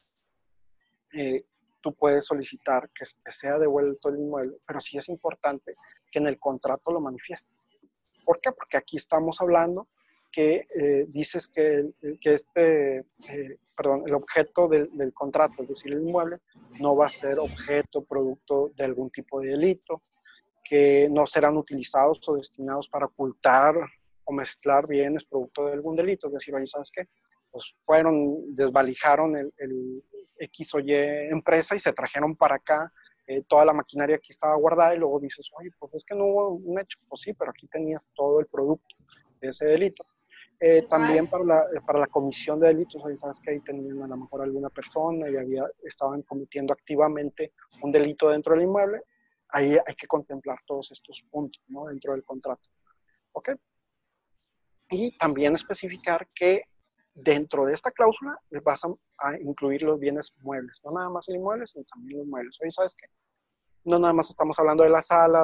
[1.13, 1.43] eh,
[1.81, 5.73] tú puedes solicitar que, sea devuelto el inmueble, pero sí es importante
[6.11, 7.53] que en el contrato lo manifieste.
[8.25, 8.51] ¿Por qué?
[8.51, 9.87] Porque aquí estamos hablando
[10.31, 11.89] que eh, dices que,
[12.21, 16.37] que este, eh, perdón, el objeto del, del, contrato, es decir, el inmueble,
[16.79, 20.03] no va a ser objeto, producto de algún tipo de delito,
[20.63, 23.75] que no serán utilizados o destinados para ocultar
[24.25, 26.27] o mezclar bienes producto de algún delito.
[26.27, 27.07] Es decir, oye, ¿sabes qué?
[27.49, 30.03] Pues fueron, desvalijaron el, el
[30.39, 32.91] X o Y empresa y se trajeron para acá
[33.27, 36.25] eh, toda la maquinaria que estaba guardada y luego dices, oye, pues es que no
[36.25, 36.97] hubo un hecho.
[37.09, 38.95] Pues sí, pero aquí tenías todo el producto
[39.41, 40.05] de ese delito.
[40.59, 44.01] Eh, también para la, eh, para la comisión de delitos, ahí sabes que ahí tenían
[44.01, 47.53] a lo mejor alguna persona y había, estaban cometiendo activamente
[47.83, 49.03] un delito dentro del inmueble,
[49.49, 51.85] ahí hay que contemplar todos estos puntos ¿no?
[51.85, 52.69] dentro del contrato.
[53.33, 53.51] ¿Ok?
[54.89, 56.63] Y también especificar que
[57.13, 61.35] dentro de esta cláusula les vas a, incluir los bienes muebles, no nada más el
[61.35, 62.57] inmueble, sino también los muebles.
[62.63, 63.07] Ahí sabes que
[63.83, 65.43] no nada más estamos hablando de la sala,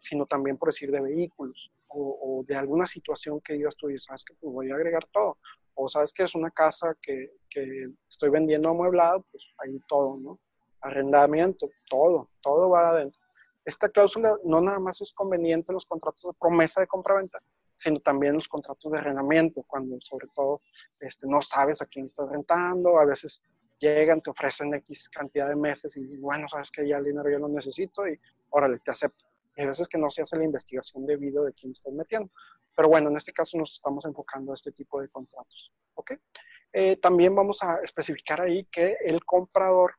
[0.00, 4.24] sino también por decir de vehículos o, de alguna situación que digas tú, y sabes
[4.24, 5.38] que pues voy a agregar todo.
[5.74, 10.38] O sabes que es una casa que, que estoy vendiendo amueblado, pues ahí todo, ¿no?
[10.80, 13.20] Arrendamiento, todo, todo va adentro.
[13.64, 17.38] Esta cláusula no nada más es conveniente en los contratos de promesa de compra-venta,
[17.76, 20.60] sino también en los contratos de arrendamiento, cuando sobre todo
[21.00, 23.42] este, no sabes a quién estás rentando, a veces
[23.78, 27.38] llegan, te ofrecen X cantidad de meses y bueno, sabes que ya el dinero yo
[27.38, 28.18] lo necesito y
[28.50, 29.26] órale, te acepto
[29.58, 32.30] y a veces que no se hace la investigación debido de quién está metiendo.
[32.76, 35.72] Pero bueno, en este caso nos estamos enfocando a este tipo de contratos.
[35.94, 36.12] ¿ok?
[36.72, 39.94] Eh, también vamos a especificar ahí que el comprador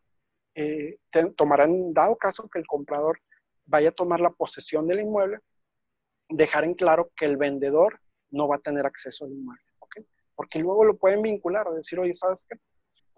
[0.56, 0.98] eh,
[1.36, 3.20] tomará, en dado caso que el comprador
[3.66, 5.40] vaya a tomar la posesión del inmueble,
[6.30, 8.00] dejar en claro que el vendedor
[8.32, 9.66] no va a tener acceso al inmueble.
[9.80, 9.98] ¿ok?
[10.36, 12.58] Porque luego lo pueden vincular, decir, oye, ¿sabes qué?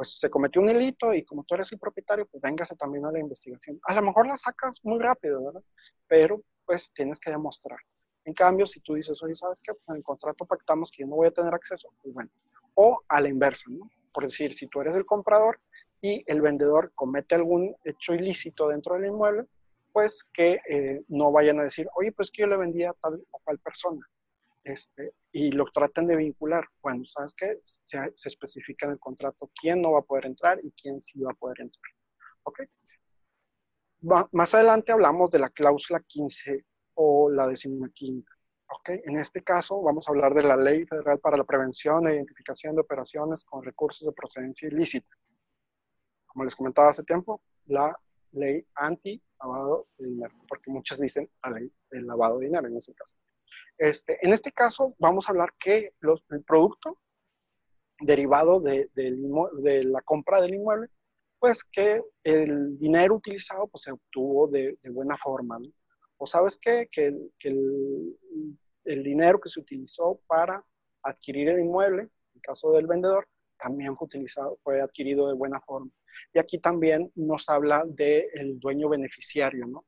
[0.01, 3.11] Pues se cometió un delito y como tú eres el propietario, pues véngase también a
[3.11, 3.79] la investigación.
[3.83, 5.61] A lo mejor la sacas muy rápido, ¿verdad?
[6.07, 7.77] Pero pues tienes que demostrar.
[8.25, 9.75] En cambio, si tú dices, oye, ¿sabes qué?
[9.75, 12.31] Pues en el contrato pactamos que yo no voy a tener acceso, pues bueno.
[12.73, 13.91] O a la inversa, ¿no?
[14.11, 15.59] Por decir, si tú eres el comprador
[16.01, 19.45] y el vendedor comete algún hecho ilícito dentro del inmueble,
[19.93, 23.23] pues que eh, no vayan a decir, oye, pues que yo le vendía a tal
[23.29, 24.01] o cual persona.
[24.63, 26.67] Este, y lo traten de vincular.
[26.81, 27.57] Bueno, ¿sabes qué?
[27.61, 31.19] Se, se, especifica en el contrato quién no va a poder entrar y quién sí
[31.19, 31.91] va a poder entrar.
[32.43, 32.61] ¿Ok?
[34.31, 38.31] más adelante hablamos de la cláusula 15 o la decimaquinta.
[38.67, 38.89] ¿Ok?
[39.05, 42.73] En este caso vamos a hablar de la Ley Federal para la Prevención e Identificación
[42.75, 45.15] de Operaciones con Recursos de Procedencia Ilícita.
[46.25, 47.95] Como les comentaba hace tiempo, la
[48.31, 52.93] ley anti-lavado de dinero, porque muchos dicen la ley del lavado de dinero en ese
[52.93, 53.13] caso.
[53.81, 56.99] Este, en este caso, vamos a hablar que los, el producto
[57.99, 60.87] derivado de, la compra del inmueble,
[61.39, 65.57] pues que el dinero utilizado pues, se obtuvo de, buena forma.
[66.17, 66.89] O sabes qué?
[66.91, 67.49] Que, que
[68.85, 70.63] el, dinero que se utilizó para
[71.01, 73.27] adquirir el inmueble, en el caso del vendedor,
[73.57, 75.89] también fue utilizado, fue adquirido de buena forma.
[76.35, 79.83] Y aquí también nos habla del dueño beneficiario, ¿no?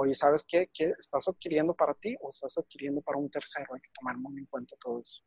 [0.00, 0.70] Oye, ¿sabes qué?
[0.72, 3.74] ¿Qué estás adquiriendo para ti o estás adquiriendo para un tercero?
[3.74, 5.22] Hay que tomar muy en cuenta todo eso.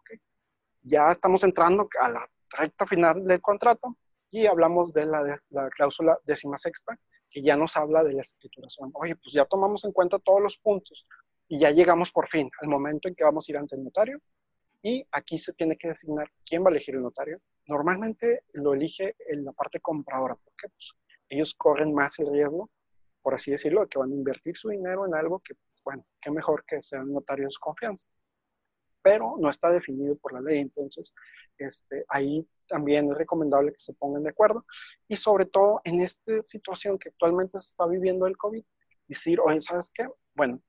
[0.00, 0.18] ¿Okay?
[0.80, 3.98] Ya estamos entrando a la recta final del contrato
[4.30, 6.98] y hablamos de la, cláusula décima sexta,
[7.28, 8.90] que ya nos habla de la escrituración.
[8.94, 11.06] Oye, pues ya tomamos en cuenta todos los puntos
[11.46, 14.22] y ya llegamos por fin al momento en que vamos a ir ante el notario
[14.80, 17.42] y aquí se tiene que designar quién va a elegir el notario.
[17.66, 20.92] Normalmente lo elige en la parte compradora, porque pues,
[21.28, 22.70] ellos corren más el riesgo
[23.24, 26.62] por así decirlo, que van a invertir su dinero en algo que, bueno, qué mejor
[26.66, 28.06] que sean notarios de confianza.
[29.00, 31.14] Pero no está definido por la ley, entonces
[31.56, 34.66] este, ahí también es recomendable que se pongan de acuerdo.
[35.08, 38.62] Y sobre todo en esta situación que actualmente se está viviendo el COVID,
[39.08, 40.06] decir, oye, ¿sabes qué?
[40.34, 40.60] Bueno,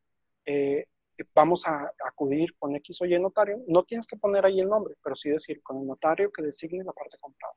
[0.46, 0.86] eh,
[1.34, 3.62] vamos a acudir con X o Y notario.
[3.68, 6.86] No tienes que poner ahí el nombre, pero sí decir con el notario que designe
[6.86, 7.54] la parte comprada.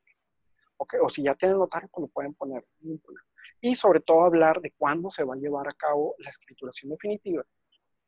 [0.75, 2.65] Okay, o si ya tienen notario, pues lo pueden poner
[3.61, 7.43] y sobre todo hablar de cuándo se va a llevar a cabo la escrituración definitiva.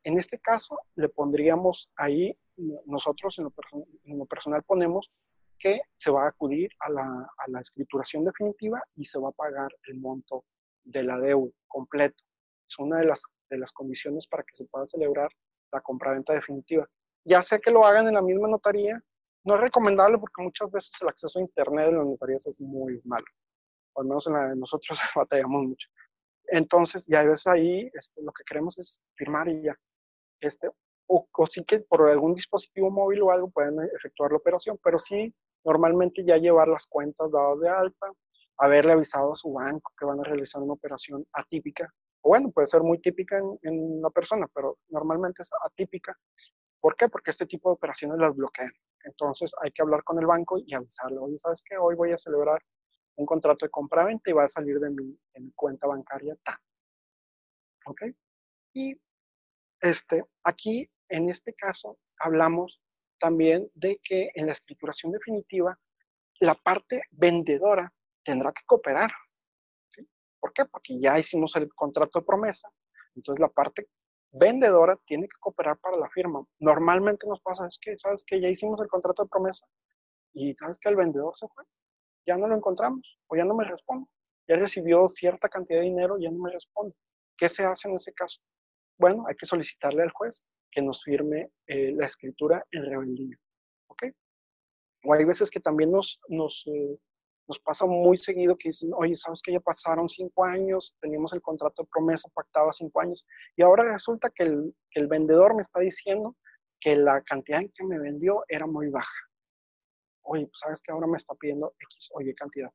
[0.04, 2.38] En este caso, le pondríamos ahí,
[2.86, 5.12] nosotros en lo, personal ponemos
[5.60, 10.00] que se va a acudir a la, escrituración definitiva y se va a pagar el
[10.00, 10.46] monto
[10.84, 12.24] de la deuda completo.
[12.68, 15.30] Es una de las, de las condiciones para que se pueda celebrar
[15.72, 16.88] la compraventa definitiva.
[17.24, 19.00] Ya sé que lo hagan en la misma notaría,
[19.44, 23.00] no es recomendable porque muchas veces el acceso a Internet en las notarías es muy
[23.04, 23.26] malo
[23.94, 25.88] o al menos en la de nosotros batallamos mucho.
[26.48, 29.76] Entonces, ya ves ahí, este, lo que queremos es firmar y ya.
[30.42, 30.70] Este,
[31.08, 35.00] o, o, sí que por algún dispositivo móvil o algo pueden efectuar la operación, pero
[35.00, 35.34] sí,
[35.64, 38.08] normalmente ya llevar las cuentas dadas de alta,
[38.58, 41.90] haberle avisado a su banco que van a realizar una operación atípica.
[42.22, 46.16] O bueno, puede ser muy típica en, en la persona, pero normalmente es atípica.
[46.80, 47.08] ¿Por qué?
[47.10, 48.72] Porque este tipo de operaciones las bloquean.
[49.04, 51.78] Entonces hay que hablar con el banco y avisarle, oye, ¿sabes qué?
[51.78, 52.62] Hoy voy a celebrar
[53.22, 55.18] un contrato de compra-venta y va a salir de mi,
[55.56, 56.58] cuenta bancaria tal.
[57.86, 58.02] ¿Ok?
[58.74, 59.00] Y
[59.80, 62.82] este, aquí, en este caso, hablamos
[63.20, 65.80] también de que en la escrituración definitiva,
[66.40, 67.94] la parte vendedora
[68.24, 69.12] tendrá que cooperar.
[69.90, 70.08] ¿sí?
[70.40, 70.66] ¿Por qué?
[70.66, 72.70] Porque ya hicimos el contrato de promesa.
[73.16, 73.88] Entonces, la parte
[74.32, 76.44] vendedora tiene que cooperar para la firma.
[76.60, 79.68] Normalmente nos pasa, es que, ¿sabes que Ya hicimos el contrato de promesa
[80.34, 81.64] y ¿sabes que El vendedor se fue
[82.26, 84.08] ya no lo encontramos o ya no me responde.
[84.48, 86.96] Ya recibió cierta cantidad de dinero, ya no me responde.
[87.38, 88.42] ¿Qué se hace en ese caso?
[88.98, 93.38] Bueno, hay que solicitarle al juez que nos firme eh, la escritura en rebeldía.
[93.88, 94.04] ¿Ok?
[95.06, 96.98] O hay veces que también nos, nos, eh,
[97.48, 100.96] nos pasa muy seguido que dicen, oye, ¿sabes que ya pasaron cinco años?
[101.02, 105.08] Teníamos el contrato de promesa pactado a cinco años y ahora resulta que el, el
[105.08, 106.36] vendedor me está diciendo
[106.80, 109.31] que la cantidad en que me vendió era muy baja
[110.24, 112.72] oye, pues sabes que ahora me está pidiendo X o Y cantidad.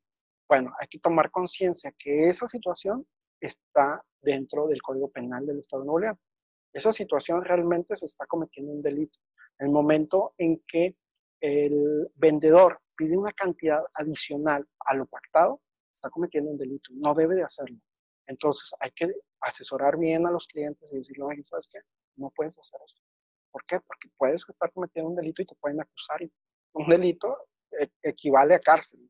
[0.49, 3.07] Bueno, hay que tomar conciencia que esa situación
[3.41, 6.19] está dentro del Código Penal del Estado de Nuevo León.
[6.73, 9.19] Esa situación realmente se está cometiendo un delito.
[9.59, 10.97] El momento en que
[11.41, 15.61] el vendedor pide una cantidad adicional a lo pactado,
[15.95, 16.91] está cometiendo un delito.
[16.95, 17.79] No debe de hacerlo.
[18.27, 21.79] Entonces hay que asesorar bien a los clientes y decirle, oye, ¿sabes qué?
[22.17, 23.01] No puedes hacer esto.
[23.53, 23.81] ¿Por qué?
[23.81, 26.33] Porque puedes estar cometiendo un delito y te pueden acusar y
[26.77, 29.01] un delito e, equivale a cárcel.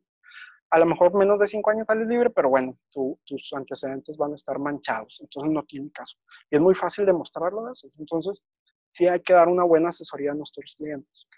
[0.71, 4.35] A lo mejor menos de cinco años sales libre, pero bueno, tus antecedentes van a
[4.35, 6.19] estar manchados, entonces no tiene caso.
[6.51, 7.71] Y es muy fácil demostrarlo.
[7.99, 8.45] Entonces,
[8.93, 11.29] sí hay que dar una buena asesoría a nuestros clientes.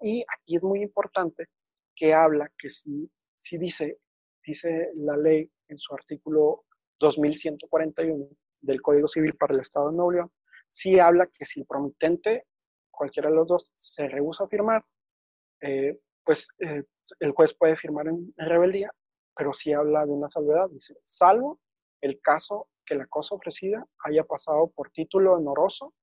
[0.00, 1.48] Y aquí es muy importante
[1.94, 3.98] que habla que sí, sí dice,
[4.44, 6.64] dice la ley en su artículo
[7.00, 8.28] 2141
[8.60, 10.32] del Código Civil para el Estado de Nuevo León,
[10.70, 12.46] sí habla que si el promitente,
[12.90, 14.84] cualquiera de los dos, se rehúsa a firmar,
[15.60, 16.84] eh, pues eh,
[17.20, 18.92] el juez puede firmar en, rebeldía,
[19.34, 21.60] pero sí habla de una salvedad, dice, salvo
[22.00, 25.94] el caso que la cosa ofrecida haya pasado por título honoroso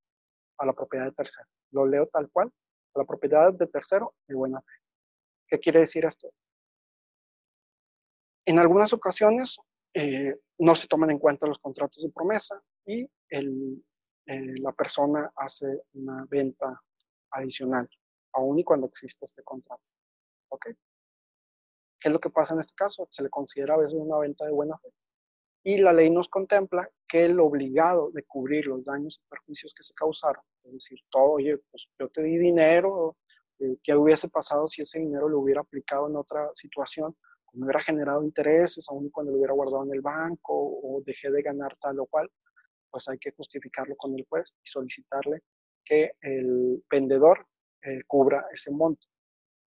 [0.58, 1.48] a la propiedad de tercero.
[1.72, 2.52] Lo leo tal cual,
[2.94, 4.74] a la propiedad de tercero de buena fe.
[5.48, 6.30] ¿Qué quiere decir esto?
[8.46, 9.58] En algunas ocasiones
[9.94, 13.10] eh, no se toman en cuenta los contratos de promesa y
[14.28, 16.82] la persona hace una venta
[17.32, 17.90] adicional,
[18.36, 19.90] aun y cuando existe este contrato.
[20.50, 20.68] ¿Ok?
[22.00, 23.08] ¿Qué es lo que pasa en este caso?
[23.10, 24.90] Se le considera a veces una venta de buena fe.
[25.64, 29.84] Y la ley nos contempla que el obligado de cubrir los daños y perjuicios que
[29.84, 33.18] se causaron, es decir, todo, oye, pues yo te di dinero,
[33.58, 37.16] eh, ¿qué hubiese pasado si ese dinero lo hubiera aplicado en otra situación?
[37.56, 41.42] me hubiera generado intereses, aún cuando lo hubiera guardado en el banco o dejé de
[41.42, 42.30] ganar tal o cual,
[42.92, 45.42] pues hay que justificarlo con el juez y solicitarle
[45.84, 47.48] que el vendedor
[47.86, 49.08] eh, cubra ese monto.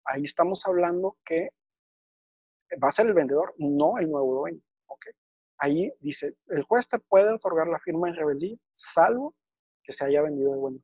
[0.05, 1.49] Ahí estamos hablando que
[2.83, 4.61] va a ser el vendedor, no el nuevo dueño.
[4.87, 5.13] ¿okay?
[5.59, 9.35] Ahí dice, el juez te puede otorgar la firma en rebeldía, salvo
[9.83, 10.79] que se haya vendido de buena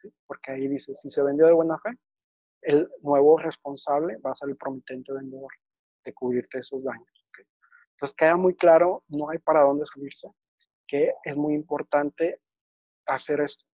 [0.00, 0.12] fe.
[0.26, 1.90] Porque ahí dice, si se vendió de buena fe,
[2.62, 5.52] el nuevo responsable va a ser el promitente vendedor
[6.04, 7.08] de cubrirte esos daños.
[7.92, 10.28] Entonces queda muy claro, no hay para dónde salirse,
[10.86, 12.40] que es muy importante
[13.06, 13.64] hacer esto,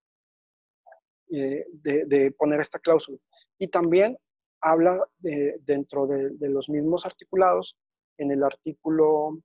[1.33, 3.19] eh, de, poner esta cláusula.
[3.59, 4.19] Y también
[4.61, 7.77] habla de, dentro de, de, los mismos articulados,
[8.19, 9.39] en el artículo,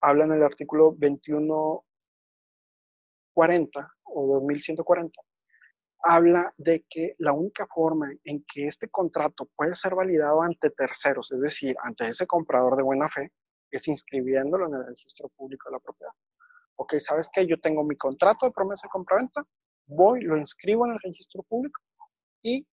[0.00, 5.22] habla en el artículo 2140 o 2140,
[6.04, 11.30] habla de que la única forma en que este contrato puede ser validado ante terceros,
[11.32, 13.32] es decir, ante ese comprador de buena fe,
[13.70, 16.12] es inscribiéndolo en el registro público de la propiedad.
[16.76, 17.46] Ok, ¿sabes qué?
[17.46, 19.44] Yo tengo mi contrato de promesa de compraventa,
[19.86, 21.80] voy, lo inscribo en el registro público
[22.42, 22.66] y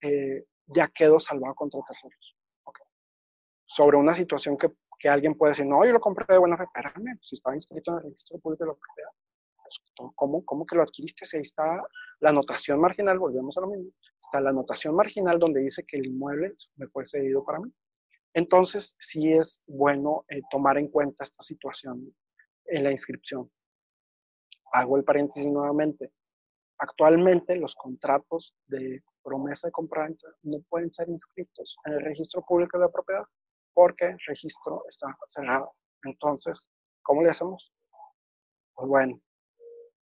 [0.00, 2.36] eh, ya quedo salvado contra terceros.
[2.64, 2.86] Okay.
[3.66, 6.64] Sobre una situación que, que, alguien puede decir, no, yo lo compré de buena fe,
[6.64, 9.10] espérame, si estaba inscrito en el registro público de la propiedad,
[10.16, 11.26] ¿Cómo, ¿Cómo, que lo adquiriste?
[11.26, 11.82] Si ahí está
[12.20, 13.90] la anotación marginal, volvemos a lo mismo.
[14.20, 17.72] Está la anotación marginal donde dice que el inmueble me fue cedido para mí.
[18.34, 22.14] Entonces, sí es bueno eh, tomar en cuenta esta situación
[22.66, 23.50] en la inscripción.
[24.72, 26.12] Hago el paréntesis nuevamente.
[26.82, 30.08] Actualmente los contratos de promesa de compra
[30.42, 33.22] no pueden ser inscritos en el registro público de la propiedad
[33.72, 35.76] porque el registro está cerrado.
[36.02, 36.68] Entonces,
[37.02, 37.72] ¿cómo le hacemos?
[38.74, 39.20] Pues bueno,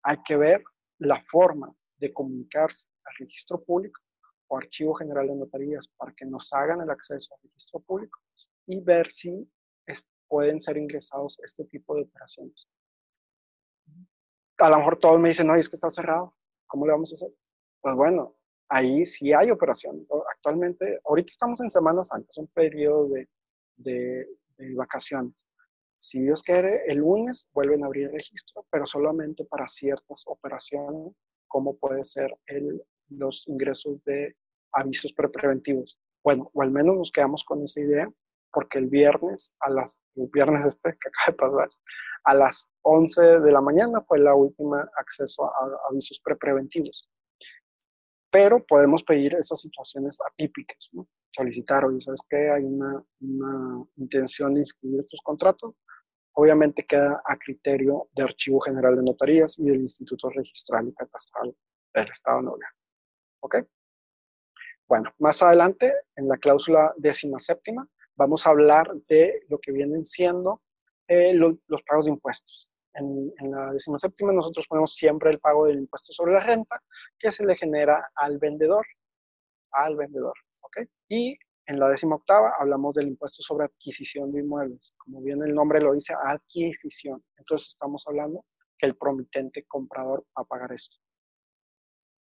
[0.02, 0.64] hay que ver
[0.96, 4.00] la forma de comunicarse al registro público
[4.48, 8.18] o archivo general de notarías para que nos hagan el acceso al registro público
[8.66, 9.46] y ver si
[10.26, 12.66] pueden ser ingresados este tipo de operaciones.
[14.56, 16.34] A lo mejor todos me dicen, no, es que está cerrado,
[16.72, 17.28] ¿cómo le vamos a hacer?
[17.82, 18.34] Pues bueno,
[18.70, 20.06] ahí sí hay operación.
[20.34, 23.28] Actualmente, ahorita estamos en Semana Santa, es un periodo de,
[23.76, 25.34] de, de vacaciones.
[25.98, 31.12] Si Dios quiere, el lunes vuelven a abrir el registro, pero solamente para ciertas operaciones,
[31.46, 34.34] como puede ser el, los ingresos de
[34.72, 36.00] avisos preventivos.
[36.24, 38.10] Bueno, o al menos nos quedamos con esa idea,
[38.50, 41.70] porque el viernes, a las, el viernes este que acaba de pasar,
[42.24, 47.08] a las 11 de la mañana fue la última acceso a, avisos preventivos.
[48.30, 51.06] Pero podemos pedir esas situaciones atípicas, ¿no?
[51.34, 52.50] solicitar, oye, ¿sabes qué?
[52.50, 55.74] Hay una, una intención de inscribir estos contratos,
[56.34, 61.54] obviamente queda a criterio de Archivo General de Notarías y del Instituto Registral y Catastral
[61.94, 62.60] del Estado de Nuevo.
[63.40, 63.56] ¿Ok?
[64.88, 70.04] Bueno, más adelante, en la cláusula décima séptima, vamos a hablar de lo que vienen
[70.04, 70.60] siendo
[71.12, 72.68] eh, los pagos de impuestos.
[72.94, 76.82] En, en la décima séptima nosotros ponemos siempre el pago del impuesto sobre la renta
[77.18, 78.86] que se le genera al vendedor,
[79.72, 80.78] al vendedor, ¿ok?
[81.08, 81.36] Y
[81.66, 84.92] en la décima octava hablamos del impuesto sobre adquisición de inmuebles.
[84.98, 87.22] Como bien el nombre lo dice, adquisición.
[87.38, 88.44] Entonces estamos hablando
[88.78, 90.96] que el promitente comprador va a pagar esto.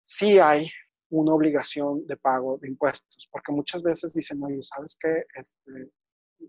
[0.02, 0.68] Sí hay
[1.10, 5.24] una obligación de pago de impuestos, porque muchas veces dicen, oye, ¿sabes qué?
[5.34, 5.90] Este,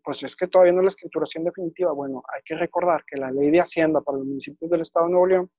[0.03, 1.91] pues es que todavía no la escrituración definitiva.
[1.91, 5.11] Bueno, hay que recordar que la ley de Hacienda para los municipios del Estado de
[5.11, 5.51] Nuevo León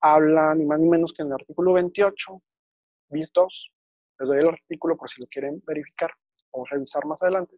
[0.00, 2.42] habla ni más ni menos que en el artículo 28,
[3.10, 3.72] bis 2,
[4.20, 6.10] les doy el artículo por si lo quieren verificar,
[6.52, 7.56] o revisar más adelante,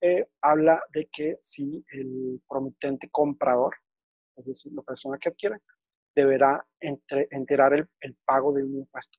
[0.00, 3.74] eh, habla de que si el promitente comprador,
[4.36, 5.58] es decir, la persona que adquiere,
[6.14, 9.18] deberá enterar el, pago de un impuesto.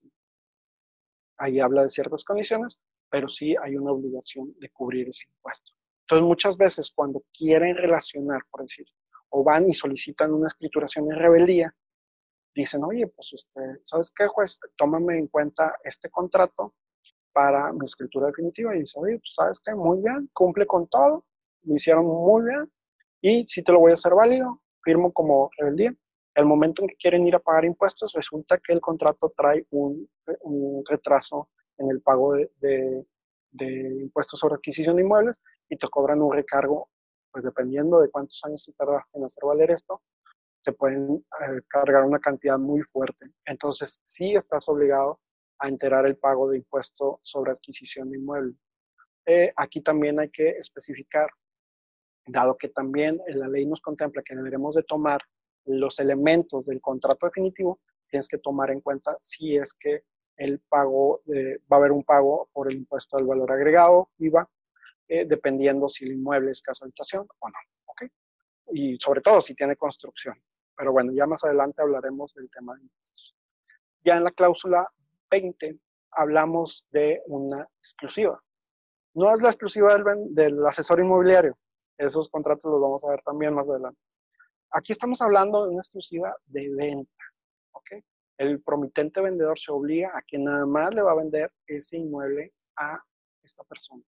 [1.38, 2.80] Ahí habla de ciertas condiciones,
[3.10, 5.72] pero sí hay una obligación de cubrir ese impuesto.
[6.12, 8.86] Entonces, muchas veces cuando quieren relacionar, por decir,
[9.30, 11.74] o van y solicitan una escrituración de rebeldía,
[12.54, 14.60] dicen, oye, pues, este, ¿sabes qué, juez?
[14.76, 16.76] Tómame en cuenta este contrato
[17.32, 18.76] para mi escritura definitiva.
[18.76, 19.74] Y dice, oye, pues, ¿sabes qué?
[19.74, 21.24] Muy bien, cumple con todo,
[21.64, 22.70] lo hicieron muy bien,
[23.22, 25.96] y si te lo voy a hacer válido, firmo como rebeldía.
[26.36, 30.10] El momento en que quieren ir a pagar impuestos, resulta que el contrato trae un,
[30.90, 31.48] retraso
[31.78, 33.06] en el pago de,
[34.02, 35.40] impuestos sobre adquisición de inmuebles
[35.72, 36.90] y te cobran un recargo,
[37.32, 40.02] pues dependiendo de cuántos años te tardaste en hacer valer esto,
[40.64, 43.32] te pueden eh, cargar una cantidad muy fuerte.
[43.46, 45.22] Entonces, sí estás obligado
[45.60, 48.56] a enterar el pago de impuesto sobre adquisición de inmuebles.
[49.26, 51.30] Eh, aquí también hay que especificar,
[52.28, 55.22] dado que también la ley nos contempla que deberemos de tomar
[55.66, 60.04] los elementos del contrato definitivo, tienes que tomar en cuenta si es que
[60.36, 61.22] el pago,
[61.72, 64.50] va a haber un pago por el impuesto al valor agregado, IVA,
[65.14, 68.08] eh, dependiendo si el inmueble es casa habitación o no.
[68.74, 70.42] Y sobre todo si tiene construcción.
[70.78, 73.36] Pero bueno, ya más adelante hablaremos del tema de impuestos.
[74.06, 74.86] Ya en la cláusula
[75.30, 75.78] 20
[76.12, 78.42] hablamos de una exclusiva.
[79.14, 79.98] No es la exclusiva
[80.30, 81.58] del, asesor inmobiliario.
[81.98, 84.00] Esos contratos los vamos a ver también más adelante.
[84.70, 87.24] Aquí estamos hablando de una exclusiva de venta.
[88.38, 92.54] El promitente vendedor se obliga a que nada más le va a vender ese inmueble
[92.78, 92.98] a
[93.44, 94.02] esta persona.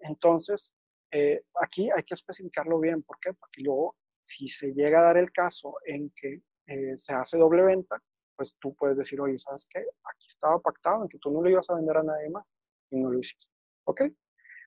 [0.00, 0.74] Entonces,
[1.10, 3.02] eh, aquí hay que especificarlo bien.
[3.02, 3.32] ¿Por qué?
[3.32, 7.62] Porque luego, si se llega a dar el caso en que eh, se hace doble
[7.62, 8.02] venta,
[8.36, 9.80] pues tú puedes decir, oye, ¿sabes qué?
[9.80, 12.44] Aquí estaba pactado en que tú no le ibas a vender a nadie más
[12.90, 13.52] y no lo hiciste.
[13.84, 14.02] ¿Ok?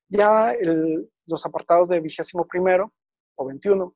[0.10, 0.54] Ya
[1.26, 2.94] los apartados de vigésimo primero
[3.36, 3.94] o 21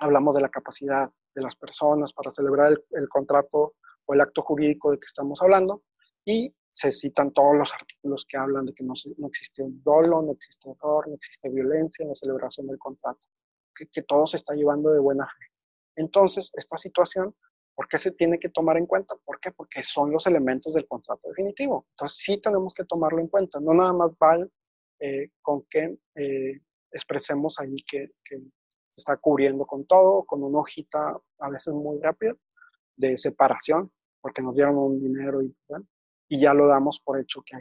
[0.00, 3.74] hablamos de la capacidad de las personas para celebrar el, contrato
[4.06, 5.82] o el acto jurídico de que estamos hablando
[6.24, 10.22] y se citan todos los artículos que hablan de que no, no existe un dolo,
[10.22, 13.26] no existe error, no existe violencia en la celebración del contrato,
[13.74, 15.46] que, que todo se está llevando de buena fe.
[15.96, 17.34] Entonces, esta situación,
[17.74, 19.16] ¿por qué se tiene que tomar en cuenta?
[19.24, 19.50] ¿Por qué?
[19.50, 21.86] Porque son los elementos del contrato definitivo.
[21.90, 23.58] Entonces, sí tenemos que tomarlo en cuenta.
[23.60, 24.48] No nada más vale
[25.00, 26.60] eh, con que eh,
[26.92, 28.40] expresemos ahí que, que,
[28.96, 32.34] está cubriendo con todo, con una hojita a veces muy rápida
[32.96, 35.54] de separación, porque nos dieron un dinero y,
[36.28, 37.56] y ya lo damos por hecho que,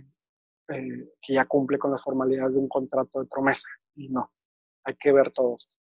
[0.74, 3.68] eh, que ya cumple con las formalidades de un contrato de promesa.
[3.96, 4.32] Y no,
[4.84, 5.76] hay que ver todo esto.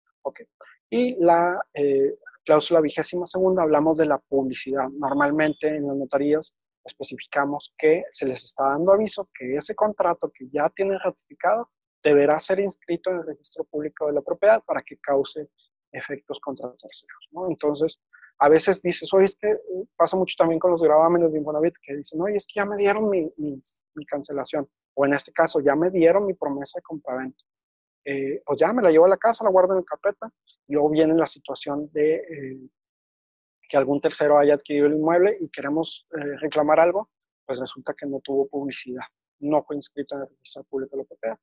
[0.89, 2.15] Y la eh,
[2.45, 4.87] cláusula vigésima segunda, hablamos de la publicidad.
[4.89, 6.55] Normalmente en las notarías
[6.85, 11.69] especificamos que se les está dando aviso que ese contrato que ya tiene ratificado
[12.03, 15.49] deberá ser inscrito en el registro público de la propiedad para que cause
[15.91, 17.29] efectos contra terceros.
[17.31, 17.47] ¿no?
[17.47, 17.99] Entonces,
[18.43, 21.75] a veces dices, oye, es que eh, pasa mucho también con los gravámenes de Infonavit
[21.81, 25.61] que dicen, oye, es que ya me dieron mi, mi, cancelación, o en este caso,
[25.61, 27.41] ya me dieron mi promesa de compraventa.
[28.03, 30.29] Eh, o ya me la llevo a la casa, la guardo en la carpeta,
[30.67, 32.59] y luego viene la situación de eh,
[33.69, 37.09] que algún tercero haya adquirido el inmueble y queremos eh, reclamar algo,
[37.45, 39.05] pues resulta que no tuvo publicidad,
[39.39, 41.39] no fue inscrito en el registro público de la propiedad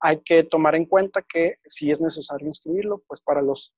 [0.00, 3.72] hay que tomar en cuenta que si es necesario inscribirlo, pues para las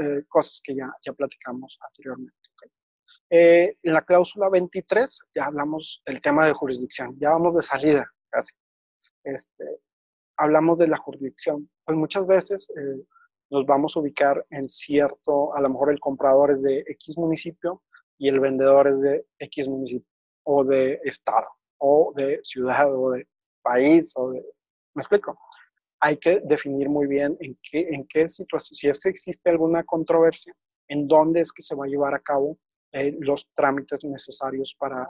[0.00, 2.36] eh, cosas que ya, ya platicamos anteriormente.
[3.30, 8.06] Eh, en la cláusula 23 ya hablamos del tema de jurisdicción, ya vamos de salida
[8.30, 8.54] casi.
[9.24, 9.80] Este,
[10.36, 11.70] hablamos de la jurisdicción.
[11.84, 13.02] Pues muchas veces eh,
[13.50, 17.82] nos vamos a ubicar en cierto, a lo mejor el comprador es de X municipio
[18.18, 20.08] y el vendedor es de X municipio,
[20.44, 23.26] o de estado, o de ciudad, o de
[23.62, 24.44] país, o de
[24.94, 25.38] ¿Me explico?
[26.04, 29.84] Hay que definir muy bien en qué, en qué situación, si es que existe alguna
[29.84, 30.52] controversia,
[30.88, 32.58] en dónde es que se va a llevar a cabo
[32.90, 35.08] eh, los trámites necesarios para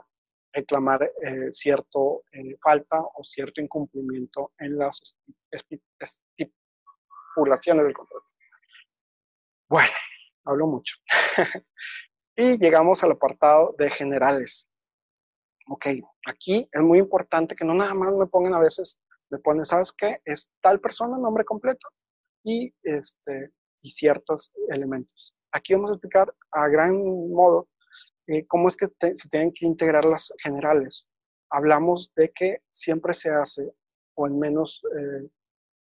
[0.52, 5.16] reclamar eh, cierto eh, falta o cierto incumplimiento en las
[5.50, 8.26] estipulaciones del contrato.
[9.66, 9.94] Bueno,
[10.44, 10.96] hablo mucho.
[12.36, 14.68] y llegamos al apartado de generales.
[15.68, 15.86] Ok,
[16.26, 19.00] aquí es muy importante que no nada más me pongan a veces
[19.32, 20.18] le pones, ¿sabes qué?
[20.26, 21.88] Es tal persona, nombre completo
[22.44, 25.34] y, este, y ciertos elementos.
[25.52, 26.96] Aquí vamos a explicar a gran
[27.30, 27.68] modo
[28.26, 31.06] eh, cómo es que se tienen que integrar las generales.
[31.50, 33.72] Hablamos de que siempre se hace,
[34.14, 35.28] o al menos, eh,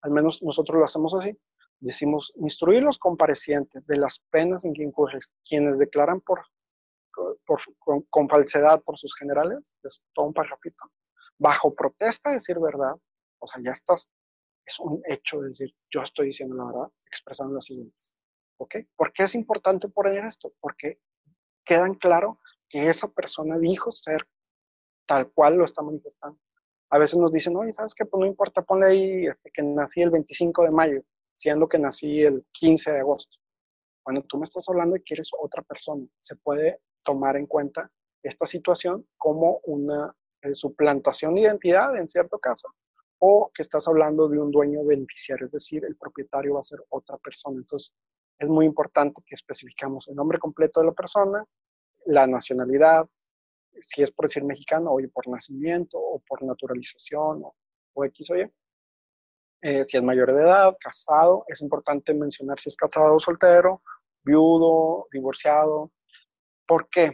[0.03, 1.34] al menos nosotros lo hacemos así,
[1.80, 6.42] decimos instruir los comparecientes de las penas en que incurren quienes declaran por,
[7.46, 10.84] por con, con, falsedad por sus generales, es todo un parrafito,
[11.38, 12.94] bajo protesta de decir verdad,
[13.39, 14.11] o sea, ya estás,
[14.64, 18.16] es un hecho de decir, yo estoy diciendo la verdad, expresando las ideas.
[18.59, 18.76] ¿Ok?
[18.97, 20.53] ¿Por qué es importante poner esto?
[20.61, 20.99] Porque
[21.64, 24.26] quedan claro que esa persona dijo ser
[25.07, 26.39] tal cual lo está manifestando.
[26.91, 28.05] A veces nos dicen, oye, ¿sabes qué?
[28.05, 31.03] Pues no importa, ponle ahí este, que nací el 25 de mayo,
[31.34, 33.36] siendo que nací el 15 de agosto.
[34.05, 36.07] Bueno, tú me estás hablando de que eres otra persona.
[36.20, 37.91] Se puede tomar en cuenta
[38.22, 42.68] esta situación como una eh, suplantación de identidad en cierto caso,
[43.19, 46.81] o que estás hablando de un dueño beneficiario, es decir, el propietario va a ser
[46.91, 47.57] otra persona.
[47.59, 47.95] Entonces,
[48.39, 51.45] es muy importante que especificamos el nombre completo de la persona,
[52.07, 53.07] la nacionalidad,
[53.81, 57.43] si es por decir mexicano, o por nacimiento, o por naturalización,
[57.95, 58.51] o, X o Y.
[59.61, 63.83] Eh, si es mayor de edad, casado, es importante mencionar si es casado o soltero,
[64.23, 65.91] viudo, divorciado.
[66.66, 67.12] ¿Por qué?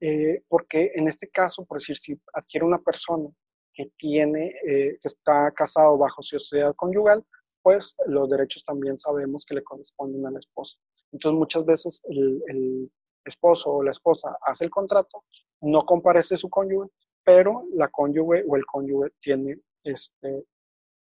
[0.00, 3.28] Eh, porque en este caso, por decir, si adquiere una persona
[3.74, 7.24] que tiene, eh, que está casado bajo sociedad conyugal,
[7.62, 10.76] pues los derechos también sabemos que le corresponden a la esposa.
[11.12, 12.90] Entonces muchas veces el,
[13.24, 15.24] esposo o la esposa hace el contrato,
[15.60, 16.90] no comparece su cónyuge,
[17.22, 20.44] pero la cónyuge o el cónyuge tiene, este,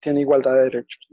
[0.02, 1.08] tiene igualdad de derechos.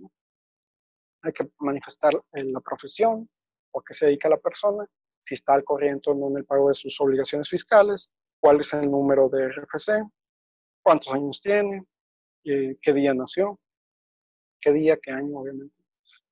[1.23, 3.29] Hay que manifestar en la profesión
[3.73, 4.85] o qué se dedica la persona,
[5.21, 8.11] si está al corriente o no en el pago de sus obligaciones fiscales,
[8.41, 10.03] cuál es el número de RFC,
[10.83, 11.85] cuántos años tiene,
[12.45, 13.59] eh, qué día nació,
[14.61, 15.77] qué día, qué año, obviamente,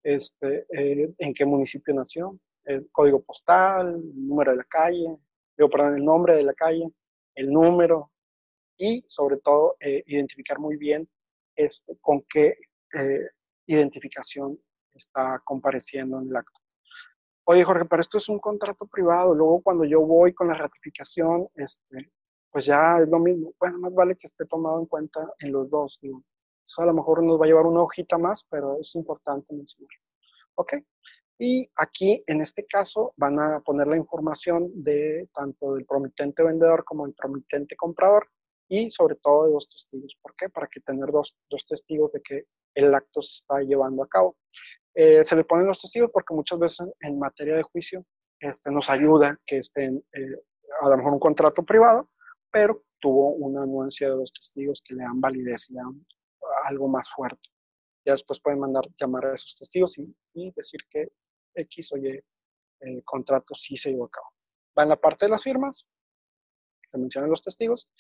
[0.03, 5.17] este, eh, en qué municipio nació, el código postal, el número de la calle,
[5.57, 6.89] digo, perdón, el nombre de la calle,
[7.35, 8.11] el número
[8.77, 11.09] y sobre todo eh, identificar muy bien
[11.57, 12.57] este, con qué
[12.95, 13.29] eh,
[13.67, 14.59] identificación
[14.95, 16.61] está compareciendo en el acto.
[17.45, 19.35] Oye, Jorge, pero esto es un contrato privado.
[19.35, 22.13] Luego, cuando yo voy con la ratificación, este,
[22.51, 23.53] pues ya es lo mismo.
[23.59, 25.99] Bueno, más vale que esté tomado en cuenta en los dos.
[26.03, 29.99] Eso a lo mejor nos va a llevar una hojita más, pero es importante mencionarlo.
[30.57, 30.75] ¿Ok?
[31.39, 36.85] Y aquí, en este caso, van a poner la información de tanto del promitente vendedor
[36.85, 38.29] como del promitente comprador
[38.69, 40.17] y sobre todo de dos testigos.
[40.21, 40.49] ¿Por qué?
[40.49, 42.45] Para que tener dos, dos testigos de que
[42.75, 44.37] el acto se está llevando a cabo.
[44.95, 48.05] Eh, se le ponen los testigos porque muchas veces en, materia de juicio
[48.41, 50.43] este, nos ayuda que estén eh,
[50.83, 52.11] a lo mejor un contrato privado,
[52.51, 56.07] pero tuvo una anuencia de dos testigos que le dan validez, le dan
[56.65, 57.49] algo más fuerte.
[58.05, 61.09] Ya después pueden mandar llamar a esos testigos y decir que
[61.55, 62.23] X o Y
[62.81, 64.27] el contrato sí se llevó a cabo.
[64.79, 65.87] Va en la parte de las firmas,
[66.87, 67.91] se mencionan los testigos,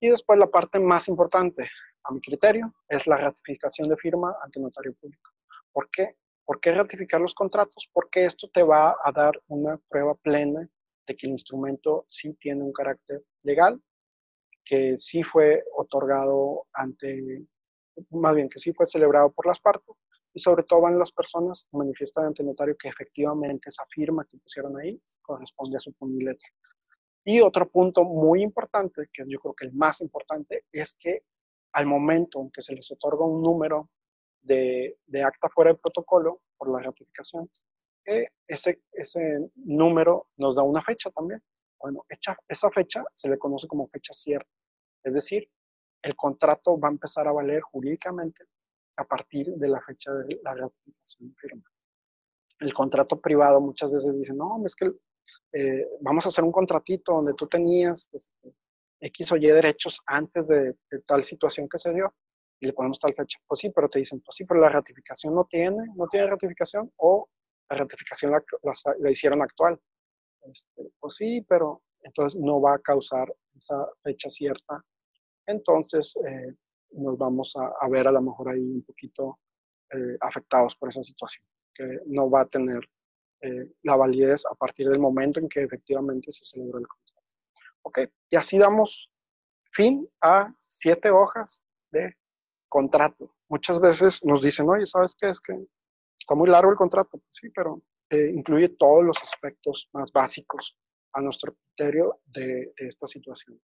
[0.00, 1.68] y después la parte más importante,
[2.04, 5.30] a mi criterio, es la ratificación de firma ante notario público.
[5.72, 6.16] ¿Por qué?
[6.44, 7.88] ¿Por qué ratificar los contratos?
[7.92, 10.68] Porque esto te va a dar una prueba plena
[11.06, 13.80] de que el instrumento sí tiene un carácter legal,
[14.64, 17.44] que sí fue otorgado ante,
[18.10, 19.94] más bien que sí fue celebrado por las partes
[20.32, 24.38] y sobre todo van las personas manifiestan ante el notario que efectivamente esa firma que
[24.38, 26.34] pusieron ahí corresponde a su puño
[27.24, 31.22] y otro punto muy importante, que yo creo que el más importante, es que
[31.72, 33.88] al momento en que se les otorga un número
[34.42, 37.50] de, de acta fuera del protocolo por la ratificación,
[38.06, 41.42] eh, ese, ese número nos da una fecha también.
[41.84, 44.48] Bueno, hecha, esa fecha se le conoce como fecha cierta.
[45.04, 45.46] Es decir,
[46.00, 48.46] el contrato va a empezar a valer jurídicamente
[48.96, 51.62] a partir de la fecha de la ratificación firma.
[52.58, 54.86] El contrato privado muchas veces dice, no, es que
[55.52, 58.54] eh, vamos a hacer un contratito donde tú tenías este,
[59.00, 60.74] X o Y derechos antes de,
[61.04, 62.14] tal situación que se dio
[62.60, 63.38] y le ponemos tal fecha.
[63.46, 66.90] Pues sí, pero te dicen, pues sí, pero la ratificación no tiene, no tiene ratificación
[66.96, 67.28] o
[67.68, 69.78] la ratificación la, hicieron actual.
[70.50, 74.84] Este, pues sí, pero entonces no va a causar esa fecha cierta.
[75.46, 76.54] Entonces, eh,
[76.92, 79.38] nos vamos a, ver a lo mejor ahí un poquito
[79.90, 82.80] eh, afectados por esa situación, que no va a tener
[83.40, 87.34] eh, la validez a partir del momento en que efectivamente se celebró el contrato.
[87.82, 87.98] Ok,
[88.30, 89.10] y así damos
[89.72, 92.16] fin a siete hojas de
[92.68, 93.34] contrato.
[93.48, 95.28] Muchas veces nos dicen, oye, ¿sabes qué?
[95.28, 95.52] Es que
[96.18, 97.20] está muy largo el contrato.
[97.30, 100.76] Sí, pero incluye todos los aspectos más básicos
[101.14, 103.60] a nuestro criterio de esta situación.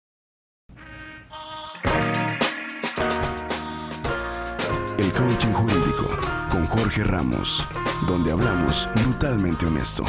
[4.98, 6.08] El coaching jurídico
[6.50, 7.64] con Jorge Ramos,
[8.08, 10.04] donde hablamos brutalmente honesto.